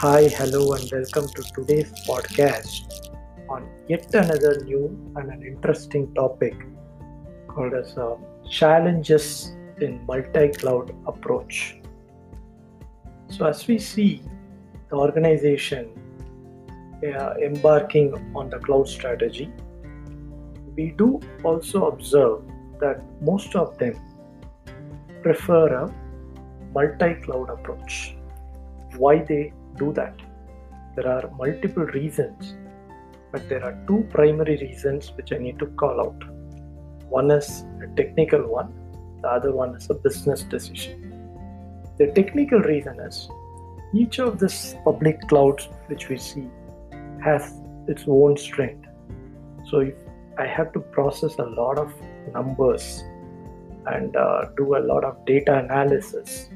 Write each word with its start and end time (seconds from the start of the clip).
Hi, 0.00 0.28
hello, 0.28 0.74
and 0.74 0.86
welcome 0.92 1.26
to 1.26 1.42
today's 1.54 1.90
podcast 2.06 3.10
on 3.48 3.66
yet 3.88 4.14
another 4.14 4.62
new 4.62 4.88
and 5.16 5.30
an 5.30 5.42
interesting 5.42 6.12
topic 6.12 6.54
called 7.48 7.72
as 7.72 7.96
uh, 7.96 8.16
challenges 8.50 9.56
in 9.80 10.04
multi-cloud 10.04 10.94
approach. 11.06 11.78
So, 13.30 13.46
as 13.46 13.66
we 13.66 13.78
see 13.78 14.20
the 14.90 14.96
organization 14.96 15.88
uh, 17.02 17.34
embarking 17.42 18.12
on 18.36 18.50
the 18.50 18.58
cloud 18.58 18.88
strategy, 18.90 19.50
we 20.76 20.90
do 20.98 21.20
also 21.42 21.86
observe 21.86 22.42
that 22.80 23.02
most 23.22 23.56
of 23.56 23.78
them 23.78 23.98
prefer 25.22 25.68
a 25.68 25.94
multi-cloud 26.74 27.48
approach. 27.48 28.14
Why 28.98 29.22
they 29.22 29.54
do 29.76 29.92
that? 29.92 30.14
There 30.96 31.08
are 31.08 31.30
multiple 31.36 31.84
reasons, 31.84 32.54
but 33.32 33.48
there 33.48 33.64
are 33.64 33.78
two 33.86 34.06
primary 34.10 34.56
reasons 34.56 35.12
which 35.16 35.32
I 35.32 35.38
need 35.38 35.58
to 35.58 35.66
call 35.66 36.00
out. 36.00 36.24
One 37.08 37.30
is 37.30 37.64
a 37.82 37.86
technical 37.96 38.46
one, 38.46 38.72
the 39.22 39.28
other 39.28 39.52
one 39.52 39.74
is 39.76 39.88
a 39.90 39.94
business 39.94 40.42
decision. 40.42 41.02
The 41.98 42.08
technical 42.08 42.60
reason 42.60 43.00
is 43.00 43.28
each 43.94 44.18
of 44.18 44.38
these 44.38 44.76
public 44.84 45.20
clouds 45.28 45.68
which 45.86 46.08
we 46.08 46.18
see 46.18 46.48
has 47.22 47.54
its 47.88 48.04
own 48.06 48.36
strength. 48.36 48.86
So 49.70 49.80
if 49.80 49.94
I 50.38 50.46
have 50.46 50.72
to 50.74 50.80
process 50.80 51.34
a 51.38 51.44
lot 51.44 51.78
of 51.78 51.92
numbers 52.32 53.02
and 53.86 54.16
uh, 54.16 54.46
do 54.56 54.76
a 54.76 54.80
lot 54.80 55.04
of 55.04 55.24
data 55.24 55.58
analysis 55.58 56.50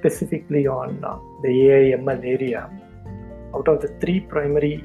specifically 0.00 0.66
on 0.66 1.04
uh, 1.04 1.18
the 1.42 1.52
AI 1.68 1.96
ML 1.96 2.24
area. 2.24 2.62
Out 3.54 3.68
of 3.68 3.80
the 3.82 3.88
three 4.00 4.20
primary 4.20 4.84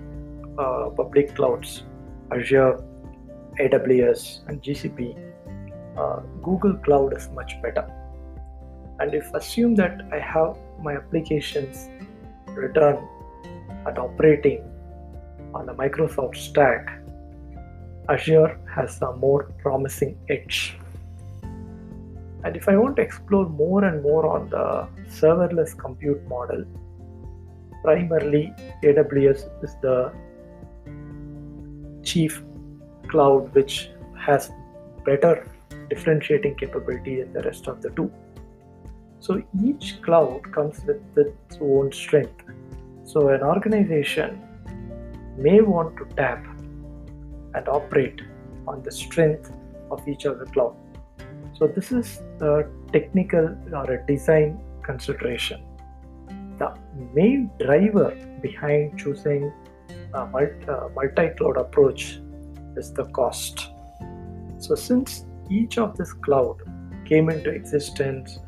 uh, 0.57 0.89
public 0.89 1.35
clouds, 1.35 1.83
Azure, 2.31 2.83
AWS, 3.59 4.47
and 4.47 4.61
GCP, 4.61 5.16
uh, 5.97 6.19
Google 6.44 6.73
Cloud 6.85 7.16
is 7.16 7.30
much 7.30 7.53
better. 7.61 7.85
And 8.99 9.13
if 9.13 9.33
assume 9.33 9.75
that 9.75 10.02
I 10.11 10.19
have 10.19 10.57
my 10.81 10.95
applications 10.95 11.89
written 12.50 12.97
and 13.85 13.97
operating 13.97 14.63
on 15.53 15.66
the 15.67 15.73
Microsoft 15.73 16.35
stack, 16.35 17.00
Azure 18.09 18.59
has 18.73 19.02
a 19.02 19.13
more 19.13 19.44
promising 19.61 20.17
edge. 20.29 20.77
And 22.44 22.55
if 22.55 22.67
I 22.69 22.78
want 22.78 22.95
to 22.97 23.02
explore 23.02 23.47
more 23.50 23.83
and 23.83 24.03
more 24.03 24.28
on 24.28 24.50
the 24.50 24.88
serverless 25.09 25.78
compute 25.78 26.28
model, 26.28 26.64
primarily 27.83 28.53
AWS 28.83 29.64
is 29.64 29.75
the 29.81 30.11
chief 32.03 32.44
cloud 33.08 33.53
which 33.53 33.89
has 34.17 34.52
better 35.06 35.47
differentiating 35.89 36.56
capability 36.56 37.22
than 37.22 37.33
the 37.33 37.41
rest 37.41 37.67
of 37.67 37.81
the 37.81 37.89
two. 37.91 38.11
So 39.19 39.41
each 39.63 40.02
cloud 40.02 40.52
comes 40.52 40.83
with 40.86 41.02
its 41.17 41.58
own 41.59 41.91
strength. 41.91 42.44
So 43.03 43.30
an 43.30 43.41
organization 43.41 44.41
may 45.38 45.61
want 45.61 45.97
to 45.97 46.06
tap 46.16 46.45
and 47.56 47.67
operate 47.67 48.22
on 48.67 48.83
the 48.83 48.91
strength 48.91 49.52
of 49.91 50.08
each 50.08 50.25
of 50.25 50.39
the 50.39 50.45
cloud. 50.45 50.75
So 51.58 51.67
this 51.67 51.92
is 51.94 52.22
a 52.42 52.66
technical 52.92 53.56
or 53.73 53.89
a 53.89 54.06
design 54.06 54.61
consideration. 54.84 55.64
The 56.58 56.73
main 57.14 57.50
driver 57.59 58.14
behind 58.42 59.00
choosing 59.00 59.53
a 60.14 60.25
multi-cloud 60.25 61.57
approach 61.57 62.19
is 62.75 62.91
the 62.91 63.06
cost. 63.06 63.69
So 64.57 64.75
since 64.75 65.25
each 65.50 65.78
of 65.78 65.96
this 65.96 66.12
cloud 66.12 66.57
came 67.06 67.29
into 67.29 67.52
existence 67.52 68.40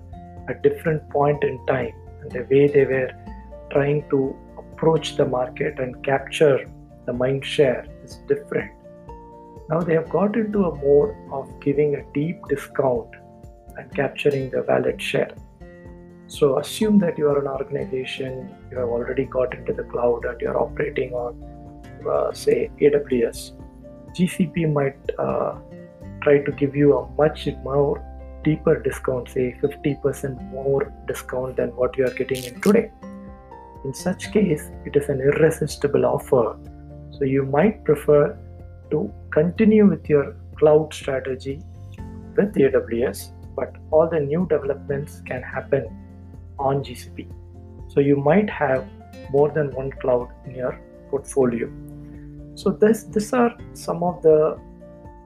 at 0.49 0.61
different 0.61 1.09
point 1.09 1.43
in 1.43 1.65
time 1.65 1.93
and 2.21 2.31
the 2.31 2.43
way 2.49 2.67
they 2.67 2.85
were 2.85 3.11
trying 3.71 4.09
to 4.09 4.35
approach 4.57 5.15
the 5.15 5.25
market 5.25 5.79
and 5.79 6.03
capture 6.03 6.69
the 7.05 7.13
mind 7.13 7.45
share 7.45 7.85
is 8.03 8.17
different 8.27 8.76
now 9.69 9.81
they 9.81 9.93
have 9.93 10.09
got 10.09 10.35
into 10.35 10.65
a 10.65 10.75
mode 10.75 11.15
of 11.31 11.59
giving 11.59 11.95
a 11.95 12.13
deep 12.13 12.39
discount 12.47 13.09
and 13.77 13.93
capturing 13.93 14.49
the 14.49 14.63
wallet 14.63 15.01
share. 15.01 15.31
So 16.27 16.59
assume 16.59 16.99
that 16.99 17.17
you 17.17 17.27
are 17.29 17.39
an 17.39 17.47
organization, 17.47 18.53
you 18.71 18.77
have 18.77 18.89
already 18.89 19.25
got 19.25 19.53
into 19.53 19.73
the 19.73 19.83
cloud 19.83 20.25
and 20.25 20.39
you 20.41 20.49
are 20.49 20.57
operating 20.57 21.13
on, 21.13 21.41
uh, 22.09 22.33
say, 22.33 22.69
AWS. 22.81 23.53
GCP 24.13 24.71
might 24.71 24.97
uh, 25.19 25.55
try 26.21 26.39
to 26.39 26.51
give 26.51 26.75
you 26.75 26.97
a 26.97 27.09
much 27.11 27.47
more 27.63 28.03
deeper 28.43 28.81
discount, 28.81 29.29
say 29.29 29.55
50% 29.61 30.51
more 30.51 30.93
discount 31.07 31.57
than 31.57 31.69
what 31.75 31.97
you 31.97 32.05
are 32.05 32.13
getting 32.13 32.43
in 32.43 32.59
today. 32.61 32.91
In 33.85 33.93
such 33.93 34.31
case, 34.31 34.69
it 34.85 34.95
is 34.95 35.07
an 35.09 35.21
irresistible 35.21 36.05
offer. 36.05 36.57
So 37.11 37.23
you 37.23 37.45
might 37.45 37.83
prefer 37.83 38.37
to 38.91 39.11
continue 39.31 39.87
with 39.87 40.07
your 40.09 40.35
cloud 40.57 40.93
strategy 40.93 41.61
with 42.35 42.53
AWS, 42.53 43.31
but 43.55 43.75
all 43.91 44.09
the 44.09 44.19
new 44.19 44.47
developments 44.49 45.21
can 45.25 45.41
happen 45.41 45.85
on 46.59 46.83
GCP. 46.83 47.27
So 47.87 47.99
you 47.99 48.15
might 48.15 48.49
have 48.49 48.87
more 49.31 49.49
than 49.49 49.71
one 49.73 49.91
cloud 49.91 50.29
in 50.45 50.55
your 50.55 50.79
portfolio. 51.09 51.69
So 52.55 52.71
this 52.71 53.03
these 53.03 53.33
are 53.33 53.55
some 53.73 54.03
of 54.03 54.21
the 54.21 54.59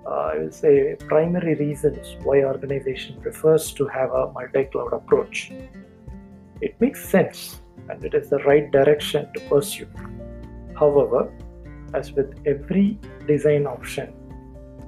uh, 0.06 0.10
I 0.10 0.38
will 0.40 0.52
say 0.52 0.96
primary 1.08 1.56
reasons 1.56 2.16
why 2.24 2.44
organization 2.44 3.22
prefers 3.22 3.72
to 3.74 3.88
have 3.88 4.12
a 4.12 4.32
multi-cloud 4.32 4.94
approach. 4.94 5.52
It 6.60 6.80
makes 6.80 7.08
sense 7.08 7.62
and 7.90 8.04
it 8.04 8.14
is 8.14 8.30
the 8.30 8.40
right 8.40 8.72
direction 8.72 9.28
to 9.34 9.40
pursue. 9.42 9.88
However, 10.78 11.32
as 11.94 12.12
with 12.14 12.34
every 12.46 13.00
design 13.28 13.68
option, 13.68 14.14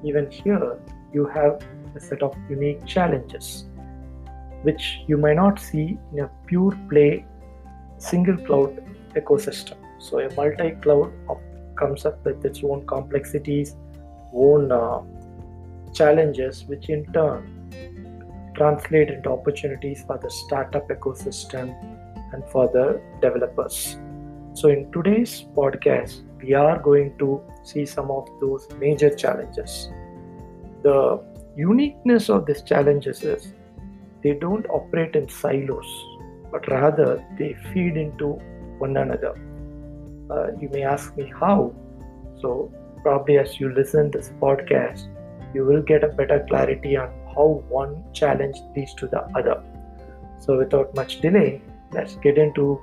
even 0.03 0.30
here 0.30 0.80
you 1.14 1.25
have 1.25 1.62
a 1.96 2.00
set 2.00 2.24
of 2.24 2.36
unique 2.50 2.86
challenges 2.86 3.66
which 4.64 5.00
you 5.08 5.18
might 5.18 5.36
not 5.36 5.59
see 5.59 5.97
in 6.14 6.19
a 6.22 6.30
pure 6.47 6.78
play 6.90 7.25
single 7.97 8.38
cloud 8.38 8.84
ecosystem. 9.16 9.78
So 10.00 10.19
a 10.19 10.34
multi-cloud 10.36 11.12
comes 11.78 12.06
up 12.06 12.25
with 12.25 12.44
its 12.46 12.64
own 12.64 12.86
complexities, 12.88 13.75
own 14.34 14.72
uh, 14.72 15.02
challenges, 15.94 16.66
which 16.66 16.90
in 16.90 17.06
turn 17.14 17.50
translate 18.56 19.09
into 19.09 19.30
opportunities 19.30 20.03
for 20.06 20.18
the 20.18 20.30
startup 20.30 20.88
ecosystem 20.90 21.74
and 22.34 22.44
for 22.50 22.68
the 22.68 23.02
developers. 23.22 23.97
So 24.53 24.70
in 24.70 24.91
today's 24.91 25.46
podcast, 25.56 26.22
we 26.43 26.53
are 26.53 26.77
going 26.79 27.17
to 27.17 27.41
see 27.63 27.85
some 27.85 28.11
of 28.11 28.27
those 28.41 28.67
major 28.79 29.09
challenges. 29.09 29.89
The 30.83 31.23
uniqueness 31.55 32.29
of 32.29 32.45
these 32.45 32.61
challenges 32.61 33.23
is 33.23 33.53
they 34.23 34.33
don't 34.33 34.65
operate 34.69 35.15
in 35.15 35.29
silos, 35.29 35.89
but 36.51 36.67
rather 36.67 37.23
they 37.37 37.55
feed 37.71 37.97
into 37.97 38.33
one 38.79 38.97
another. 38.97 39.33
Uh, 40.29 40.47
you 40.59 40.69
may 40.69 40.83
ask 40.83 41.15
me 41.15 41.31
how. 41.39 41.73
So, 42.41 42.71
probably 43.03 43.37
as 43.37 43.59
you 43.59 43.73
listen 43.73 44.11
to 44.11 44.17
this 44.17 44.29
podcast, 44.41 45.07
you 45.53 45.65
will 45.65 45.81
get 45.81 46.03
a 46.03 46.07
better 46.07 46.45
clarity 46.49 46.97
on 46.97 47.09
how 47.35 47.63
one 47.69 48.03
challenge 48.13 48.57
leads 48.75 48.93
to 48.95 49.07
the 49.07 49.21
other. 49.37 49.61
So, 50.39 50.57
without 50.57 50.96
much 50.96 51.22
delay, 51.22 51.61
let's 51.91 52.16
get 52.16 52.37
into 52.37 52.81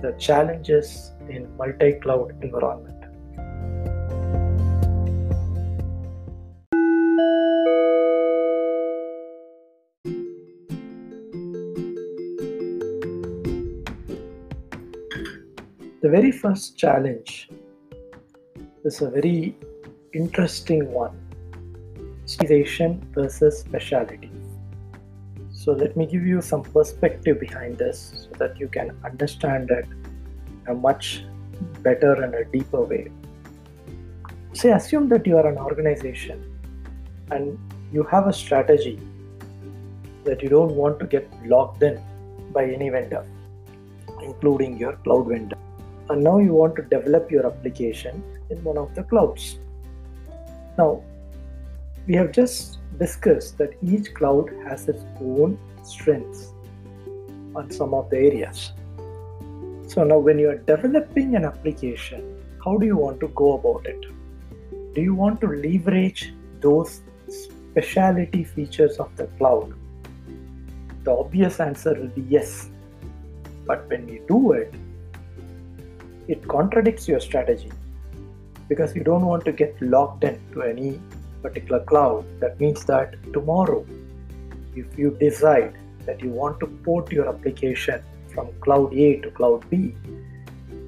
the 0.00 0.12
challenges 0.18 1.12
in 1.30 1.56
multi-cloud 1.56 2.36
environment. 2.42 2.96
The 16.02 16.08
very 16.08 16.32
first 16.32 16.78
challenge 16.78 17.50
is 18.84 19.02
a 19.02 19.10
very 19.10 19.54
interesting 20.14 20.90
one 20.90 21.16
specialization 22.30 23.06
versus 23.12 23.60
specialty. 23.60 24.30
So, 25.50 25.72
let 25.72 25.96
me 25.96 26.06
give 26.06 26.26
you 26.26 26.40
some 26.40 26.62
perspective 26.62 27.38
behind 27.38 27.76
this 27.76 28.26
so 28.30 28.38
that 28.38 28.58
you 28.58 28.68
can 28.68 28.96
understand 29.04 29.70
it 29.70 29.84
a 30.70 30.74
much 30.74 31.24
better 31.82 32.14
and 32.22 32.34
a 32.34 32.44
deeper 32.44 32.82
way. 32.82 33.10
Say, 34.52 34.70
assume 34.70 35.08
that 35.10 35.26
you 35.26 35.36
are 35.36 35.46
an 35.46 35.58
organization 35.58 36.46
and 37.30 37.58
you 37.92 38.02
have 38.04 38.26
a 38.26 38.32
strategy 38.32 38.98
that 40.24 40.42
you 40.42 40.48
don't 40.48 40.74
want 40.74 40.98
to 41.00 41.06
get 41.06 41.28
locked 41.46 41.82
in 41.82 42.00
by 42.52 42.64
any 42.64 42.88
vendor 42.88 43.24
including 44.22 44.78
your 44.78 44.94
cloud 45.04 45.28
vendor. 45.28 45.56
And 46.08 46.24
now 46.24 46.38
you 46.38 46.52
want 46.54 46.76
to 46.76 46.82
develop 46.82 47.30
your 47.30 47.46
application 47.46 48.22
in 48.50 48.62
one 48.64 48.78
of 48.78 48.94
the 48.94 49.04
clouds. 49.04 49.58
Now, 50.76 51.02
we 52.06 52.14
have 52.16 52.32
just 52.32 52.78
discussed 52.98 53.58
that 53.58 53.74
each 53.82 54.12
cloud 54.14 54.50
has 54.66 54.88
its 54.88 55.04
own 55.20 55.58
strengths 55.82 56.52
on 57.54 57.70
some 57.70 57.94
of 57.94 58.10
the 58.10 58.16
areas. 58.16 58.72
So 59.90 60.04
now 60.04 60.18
when 60.18 60.38
you 60.38 60.48
are 60.50 60.58
developing 60.58 61.34
an 61.34 61.44
application, 61.44 62.40
how 62.64 62.78
do 62.78 62.86
you 62.86 62.96
want 62.96 63.18
to 63.20 63.28
go 63.34 63.54
about 63.54 63.86
it? 63.86 64.00
Do 64.94 65.00
you 65.00 65.16
want 65.16 65.40
to 65.40 65.48
leverage 65.48 66.32
those 66.60 67.00
speciality 67.28 68.44
features 68.44 68.98
of 68.98 69.16
the 69.16 69.26
cloud? 69.38 69.74
The 71.02 71.10
obvious 71.10 71.58
answer 71.58 71.94
will 71.94 72.14
be 72.18 72.20
yes. 72.28 72.68
But 73.66 73.88
when 73.88 74.08
you 74.08 74.24
do 74.28 74.52
it, 74.52 74.72
it 76.28 76.46
contradicts 76.46 77.08
your 77.08 77.18
strategy 77.18 77.72
because 78.68 78.94
you 78.94 79.02
don't 79.02 79.26
want 79.26 79.44
to 79.46 79.50
get 79.50 79.74
locked 79.82 80.22
into 80.22 80.62
any 80.62 81.00
particular 81.42 81.80
cloud. 81.80 82.24
That 82.38 82.60
means 82.60 82.84
that 82.84 83.20
tomorrow, 83.32 83.84
if 84.76 84.96
you 84.96 85.16
decide 85.18 85.76
that 86.06 86.20
you 86.20 86.30
want 86.30 86.60
to 86.60 86.68
port 86.84 87.10
your 87.10 87.28
application 87.28 88.04
from 88.32 88.48
cloud 88.60 88.94
A 88.94 89.20
to 89.20 89.30
cloud 89.30 89.68
B, 89.70 89.94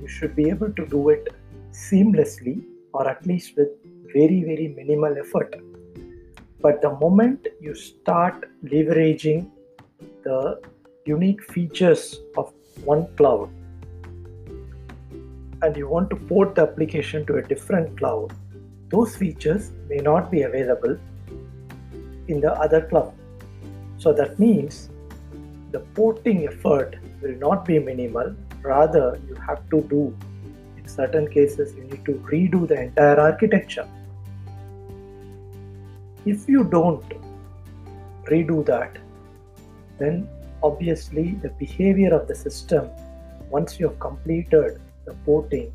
you 0.01 0.09
should 0.09 0.35
be 0.35 0.49
able 0.49 0.73
to 0.73 0.87
do 0.87 1.09
it 1.11 1.29
seamlessly 1.73 2.65
or 2.93 3.09
at 3.09 3.25
least 3.27 3.57
with 3.57 3.69
very, 4.13 4.43
very 4.43 4.69
minimal 4.77 5.17
effort. 5.19 5.55
But 6.61 6.83
the 6.83 6.91
moment 6.91 7.49
you 7.61 7.75
start 7.75 8.45
leveraging 8.65 9.51
the 10.23 10.61
unique 11.05 11.43
features 11.43 12.21
of 12.37 12.53
one 12.85 13.07
cloud 13.17 13.51
and 15.63 15.77
you 15.77 15.89
want 15.89 16.11
to 16.11 16.17
port 16.17 16.55
the 16.55 16.63
application 16.63 17.25
to 17.27 17.37
a 17.37 17.43
different 17.43 17.97
cloud, 17.99 18.33
those 18.91 19.17
features 19.17 19.73
may 19.89 19.97
not 19.97 20.31
be 20.31 20.43
available 20.43 20.97
in 22.29 22.41
the 22.41 22.53
other 22.53 22.83
cloud. 22.83 23.13
So 23.99 24.13
that 24.13 24.39
means 24.39 24.91
the 25.71 25.81
porting 25.95 26.47
effort 26.47 26.97
will 27.23 27.37
not 27.39 27.65
be 27.65 27.79
minimal, 27.79 28.35
rather, 28.63 29.21
you 29.29 29.35
have 29.37 29.69
to 29.71 29.81
do, 29.83 30.17
in 30.77 30.89
certain 30.89 31.31
cases, 31.31 31.75
you 31.75 31.85
need 31.85 32.05
to 32.05 32.13
redo 32.33 32.67
the 32.67 32.81
entire 32.83 33.19
architecture. 33.19 33.89
If 36.25 36.49
you 36.49 36.65
don't 36.65 37.05
redo 38.25 38.65
that, 38.67 38.97
then 39.99 40.29
obviously 40.63 41.33
the 41.43 41.51
behavior 41.51 42.15
of 42.15 42.29
the 42.29 42.35
system, 42.35 42.89
once 43.51 43.79
you 43.79 43.89
have 43.89 43.99
completed 43.99 44.81
the 45.05 45.15
porting, 45.25 45.73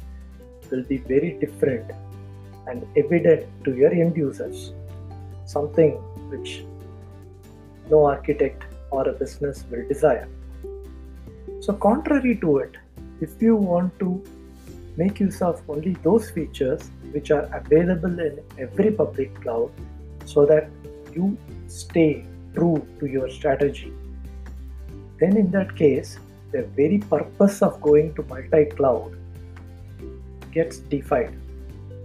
will 0.72 0.84
be 0.84 0.98
very 0.98 1.32
different 1.40 1.92
and 2.68 2.86
evident 2.98 3.46
to 3.64 3.76
your 3.76 3.92
end 3.92 4.18
users. 4.18 4.74
Something 5.46 5.94
which 6.30 6.66
no 7.90 8.06
architect 8.06 8.64
or 8.92 9.08
a 9.08 9.14
business 9.14 9.64
will 9.72 9.88
desire. 9.88 10.28
So, 11.60 11.74
contrary 11.74 12.38
to 12.42 12.58
it, 12.60 12.76
if 13.20 13.42
you 13.42 13.56
want 13.56 13.98
to 14.00 14.24
make 14.96 15.20
use 15.20 15.42
of 15.42 15.62
only 15.70 15.94
those 16.04 16.30
features 16.30 16.90
which 17.12 17.32
are 17.32 17.50
available 17.54 18.20
in 18.20 18.40
every 18.58 18.92
public 18.92 19.34
cloud 19.42 19.72
so 20.26 20.46
that 20.46 20.70
you 21.14 21.38
stay 21.68 22.26
true 22.54 22.86
to 23.00 23.06
your 23.08 23.30
strategy, 23.30 23.92
then 25.20 25.36
in 25.36 25.52
that 25.52 25.76
case, 25.76 26.20
the 26.52 26.64
very 26.76 27.00
purpose 27.00 27.62
of 27.62 27.82
going 27.82 28.14
to 28.16 28.24
multi 28.24 28.66
cloud 28.66 29.18
gets 30.52 30.78
defied 30.78 31.36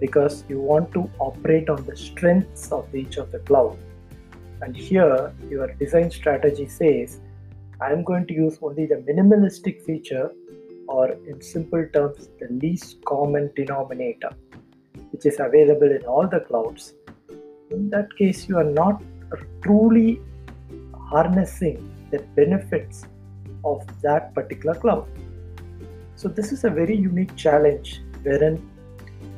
because 0.01 0.45
you 0.49 0.59
want 0.59 0.93
to 0.93 1.09
operate 1.19 1.69
on 1.69 1.85
the 1.85 1.97
strengths 1.97 2.73
of 2.73 2.93
each 2.95 3.19
of 3.19 3.31
the 3.31 3.39
cloud. 3.41 3.79
And 4.61 4.77
here, 4.77 5.33
your 5.49 5.69
design 5.75 6.11
strategy 6.11 6.67
says, 6.69 7.21
I'm 7.83 8.05
going 8.05 8.27
to 8.29 8.35
use 8.35 8.59
only 8.63 8.87
the 8.87 8.99
minimalistic 9.09 9.83
feature, 9.83 10.31
or 10.87 11.13
in 11.31 11.41
simple 11.43 11.85
terms, 11.93 12.29
the 12.39 12.49
least 12.63 13.05
common 13.05 13.51
denominator, 13.57 14.31
which 15.11 15.27
is 15.27 15.41
available 15.41 15.91
in 15.91 16.05
all 16.05 16.29
the 16.29 16.41
clouds. 16.41 16.95
In 17.73 17.91
that 17.91 18.15
case, 18.17 18.49
you 18.49 18.59
are 18.59 18.71
not 18.83 19.03
truly 19.63 20.21
harnessing 20.95 21.77
the 22.13 22.21
benefits 22.37 23.05
of 23.65 23.85
that 24.03 24.33
particular 24.33 24.77
cloud. 24.77 25.09
So, 26.15 26.29
this 26.29 26.53
is 26.53 26.63
a 26.63 26.71
very 26.71 26.97
unique 26.97 27.35
challenge 27.35 28.01
wherein 28.23 28.63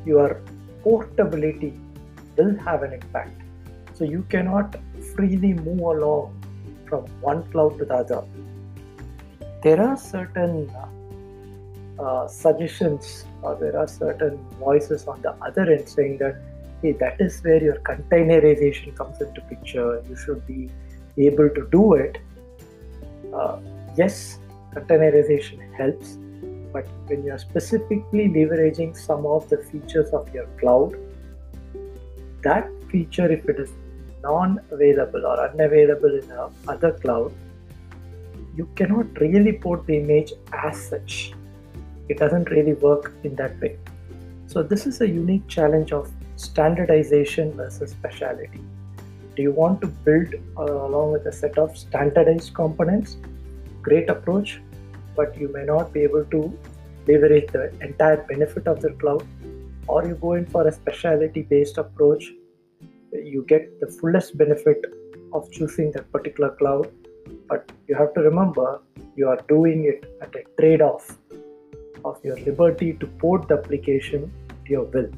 your 0.05 0.41
portability 0.83 1.73
will 2.37 2.55
have 2.59 2.83
an 2.83 2.93
impact. 2.93 3.41
So, 3.93 4.03
you 4.03 4.23
cannot 4.29 4.75
freely 5.15 5.53
move 5.53 5.79
along 5.79 6.44
from 6.87 7.05
one 7.21 7.43
cloud 7.51 7.77
to 7.79 7.85
the 7.85 7.95
other. 7.95 8.23
There 9.63 9.81
are 9.81 9.97
certain 9.97 10.69
uh, 11.99 12.27
suggestions 12.27 13.25
or 13.41 13.55
there 13.55 13.77
are 13.77 13.87
certain 13.87 14.37
voices 14.59 15.07
on 15.07 15.21
the 15.21 15.31
other 15.41 15.71
end 15.71 15.87
saying 15.87 16.17
that 16.17 16.35
hey 16.81 16.91
that 16.91 17.19
is 17.21 17.41
where 17.43 17.63
your 17.63 17.77
containerization 17.89 18.95
comes 18.95 19.21
into 19.21 19.41
picture 19.51 20.03
you 20.09 20.15
should 20.15 20.45
be 20.45 20.69
able 21.17 21.49
to 21.49 21.67
do 21.71 21.93
it 21.93 22.17
uh, 23.33 23.57
yes 23.95 24.39
containerization 24.73 25.61
helps 25.77 26.17
but 26.73 26.85
when 27.07 27.23
you 27.23 27.31
are 27.31 27.39
specifically 27.39 28.27
leveraging 28.27 28.95
some 28.95 29.25
of 29.25 29.47
the 29.49 29.57
features 29.71 30.09
of 30.09 30.33
your 30.33 30.47
cloud 30.59 30.97
that 32.43 32.69
feature 32.91 33.31
if 33.31 33.47
it 33.47 33.59
is 33.59 33.71
non-available 34.25 35.25
or 35.31 35.37
unavailable 35.49 36.19
in 36.21 36.31
a 36.31 36.49
other 36.67 36.91
cloud, 37.01 37.33
you 38.57 38.67
cannot 38.75 39.19
really 39.19 39.53
port 39.65 39.85
the 39.87 39.97
image 39.97 40.33
as 40.53 40.81
such. 40.91 41.33
It 42.09 42.17
doesn't 42.17 42.49
really 42.49 42.73
work 42.73 43.11
in 43.23 43.35
that 43.35 43.59
way. 43.59 43.77
So 44.47 44.63
this 44.63 44.85
is 44.85 45.01
a 45.01 45.09
unique 45.09 45.47
challenge 45.47 45.91
of 45.91 46.11
standardization 46.35 47.53
versus 47.53 47.91
speciality. 47.91 48.61
Do 49.35 49.41
you 49.41 49.51
want 49.51 49.81
to 49.81 49.87
build 49.87 50.35
uh, 50.57 50.63
along 50.63 51.11
with 51.13 51.25
a 51.25 51.33
set 51.33 51.57
of 51.57 51.77
standardized 51.77 52.53
components? 52.53 53.17
Great 53.81 54.09
approach, 54.09 54.61
but 55.15 55.37
you 55.37 55.49
may 55.55 55.65
not 55.65 55.91
be 55.91 56.01
able 56.03 56.25
to 56.35 56.57
leverage 57.07 57.51
the 57.51 57.63
entire 57.81 58.21
benefit 58.29 58.67
of 58.67 58.81
the 58.81 58.91
cloud. 58.91 59.25
Or 59.87 60.05
you 60.07 60.15
go 60.15 60.33
in 60.33 60.45
for 60.45 60.67
a 60.67 60.71
speciality 60.71 61.41
based 61.41 61.77
approach 61.77 62.31
you 63.23 63.45
get 63.47 63.79
the 63.79 63.87
fullest 63.87 64.37
benefit 64.37 64.85
of 65.33 65.51
choosing 65.51 65.91
that 65.91 66.11
particular 66.11 66.51
cloud 66.55 66.91
but 67.49 67.71
you 67.87 67.95
have 67.95 68.13
to 68.13 68.21
remember 68.21 68.81
you 69.15 69.27
are 69.27 69.39
doing 69.47 69.85
it 69.85 70.05
at 70.21 70.35
a 70.35 70.43
trade-off 70.59 71.17
of 72.03 72.23
your 72.23 72.37
liberty 72.39 72.93
to 72.93 73.07
port 73.23 73.47
the 73.47 73.55
application 73.55 74.31
to 74.65 74.71
your 74.71 74.83
will. 74.85 75.09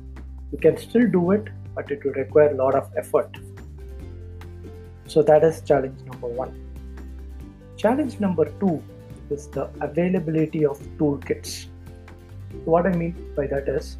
You 0.51 0.57
can 0.57 0.77
still 0.77 1.07
do 1.07 1.31
it 1.31 1.49
but 1.75 1.91
it 1.91 2.03
will 2.03 2.13
require 2.13 2.49
a 2.49 2.55
lot 2.55 2.75
of 2.75 2.89
effort. 2.97 3.37
So 5.05 5.21
that 5.23 5.43
is 5.43 5.61
challenge 5.61 5.99
number 6.05 6.27
one. 6.27 6.53
Challenge 7.77 8.19
number 8.19 8.45
two 8.59 8.81
is 9.29 9.47
the 9.47 9.69
availability 9.81 10.65
of 10.65 10.79
toolkits. 10.97 11.67
What 12.65 12.87
i 12.87 12.91
mean 12.91 13.15
by 13.35 13.47
that 13.47 13.67
is 13.67 13.97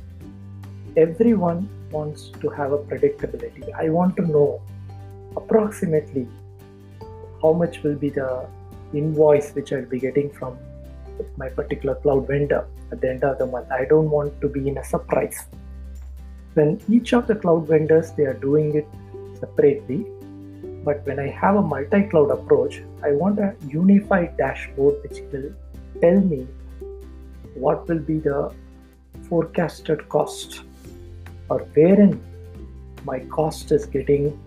everyone 0.96 1.70
wants 1.92 2.30
to 2.42 2.50
have 2.50 2.72
a 2.72 2.78
predictability. 2.78 3.74
I 3.74 3.90
want 3.90 4.16
to 4.18 4.24
know 4.24 4.62
approximately 5.36 6.28
how 7.42 7.54
much 7.54 7.84
will 7.84 7.96
be 7.96 8.10
the 8.10 8.48
invoice 8.94 9.52
which 9.52 9.74
I'll 9.74 9.86
be 9.86 10.00
getting 10.00 10.30
from 10.30 10.58
my 11.38 11.50
particular 11.50 11.96
cloud 11.96 12.28
vendor 12.28 12.68
at 12.92 13.02
the 13.02 13.10
end 13.10 13.24
of 13.24 13.38
the 13.38 13.46
month. 13.46 13.72
I 13.72 13.86
don't 13.86 14.10
want 14.10 14.40
to 14.42 14.48
be 14.48 14.68
in 14.68 14.78
a 14.78 14.84
surprise. 14.84 15.46
When 16.54 16.82
each 16.90 17.14
of 17.14 17.28
the 17.28 17.36
cloud 17.36 17.68
vendors 17.68 18.12
they 18.12 18.24
are 18.24 18.34
doing 18.34 18.76
it 18.76 18.88
separately, 19.40 20.06
but 20.84 21.06
when 21.06 21.20
I 21.20 21.28
have 21.28 21.56
a 21.56 21.62
multi-cloud 21.62 22.32
approach, 22.32 22.82
I 23.04 23.12
want 23.12 23.40
a 23.40 23.56
unified 23.68 24.38
dashboard 24.38 25.04
which 25.04 25.20
will 25.32 25.52
tell 26.02 26.20
me 26.20 26.48
what 27.56 27.88
will 27.88 28.00
be 28.00 28.20
the 28.20 28.52
forecasted 29.28 30.08
cost 30.10 30.62
or 31.50 31.60
wherein 31.74 32.22
my 33.06 33.20
cost 33.38 33.72
is 33.72 33.86
getting 33.86 34.38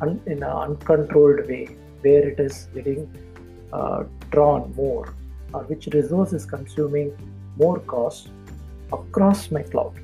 un- 0.00 0.20
in 0.26 0.42
an 0.42 0.56
uncontrolled 0.66 1.46
way, 1.48 1.76
where 2.02 2.28
it 2.28 2.38
is 2.40 2.68
getting 2.74 3.08
uh, 3.72 4.04
drawn 4.30 4.72
more, 4.74 5.14
or 5.52 5.62
which 5.64 5.86
resource 5.92 6.32
is 6.32 6.44
consuming 6.44 7.12
more 7.56 7.80
cost 7.80 8.28
across 8.92 9.50
my 9.50 9.62
cloud. 9.62 9.94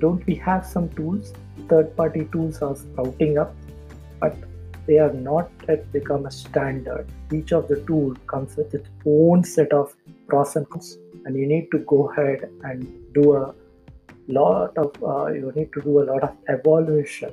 Don't 0.00 0.26
we 0.26 0.34
have 0.34 0.66
some 0.66 0.88
tools? 0.90 1.32
Third 1.68 1.96
party 1.96 2.28
tools 2.32 2.60
are 2.62 2.76
sprouting 2.76 3.38
up, 3.38 3.54
but 4.20 4.36
they 4.86 4.94
have 4.94 5.14
not 5.14 5.50
yet 5.68 5.90
become 5.92 6.26
a 6.26 6.30
standard. 6.30 7.06
Each 7.32 7.52
of 7.52 7.68
the 7.68 7.80
tool 7.86 8.14
comes 8.26 8.56
with 8.56 8.74
its 8.74 8.88
own 9.06 9.44
set 9.44 9.72
of 9.72 9.94
pros 10.26 10.56
and 10.56 10.68
cons, 10.68 10.98
and 11.24 11.36
you 11.36 11.46
need 11.46 11.70
to 11.70 11.78
go 11.78 12.10
ahead 12.10 12.50
and 12.64 12.86
do 13.14 13.34
a 13.34 13.54
lot 14.38 14.76
of 14.78 14.90
uh, 15.02 15.26
you 15.32 15.52
need 15.54 15.72
to 15.72 15.80
do 15.82 16.02
a 16.02 16.04
lot 16.10 16.22
of 16.22 16.36
evaluation 16.48 17.32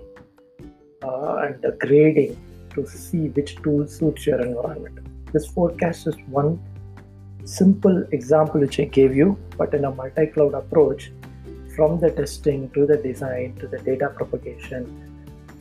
uh, 1.03 1.35
and 1.45 1.65
grading 1.79 2.37
to 2.73 2.85
see 2.87 3.29
which 3.29 3.55
tool 3.63 3.87
suits 3.87 4.25
your 4.25 4.41
environment. 4.41 4.99
This 5.33 5.47
forecast 5.47 6.07
is 6.07 6.15
one 6.27 6.59
simple 7.45 8.03
example 8.11 8.61
which 8.61 8.79
I 8.79 8.85
gave 8.85 9.15
you, 9.15 9.37
but 9.57 9.73
in 9.73 9.85
a 9.85 9.91
multi-cloud 9.91 10.53
approach, 10.53 11.11
from 11.75 11.99
the 11.99 12.11
testing 12.11 12.69
to 12.71 12.85
the 12.85 12.97
design 12.97 13.55
to 13.59 13.67
the 13.67 13.79
data 13.79 14.09
propagation, 14.09 14.81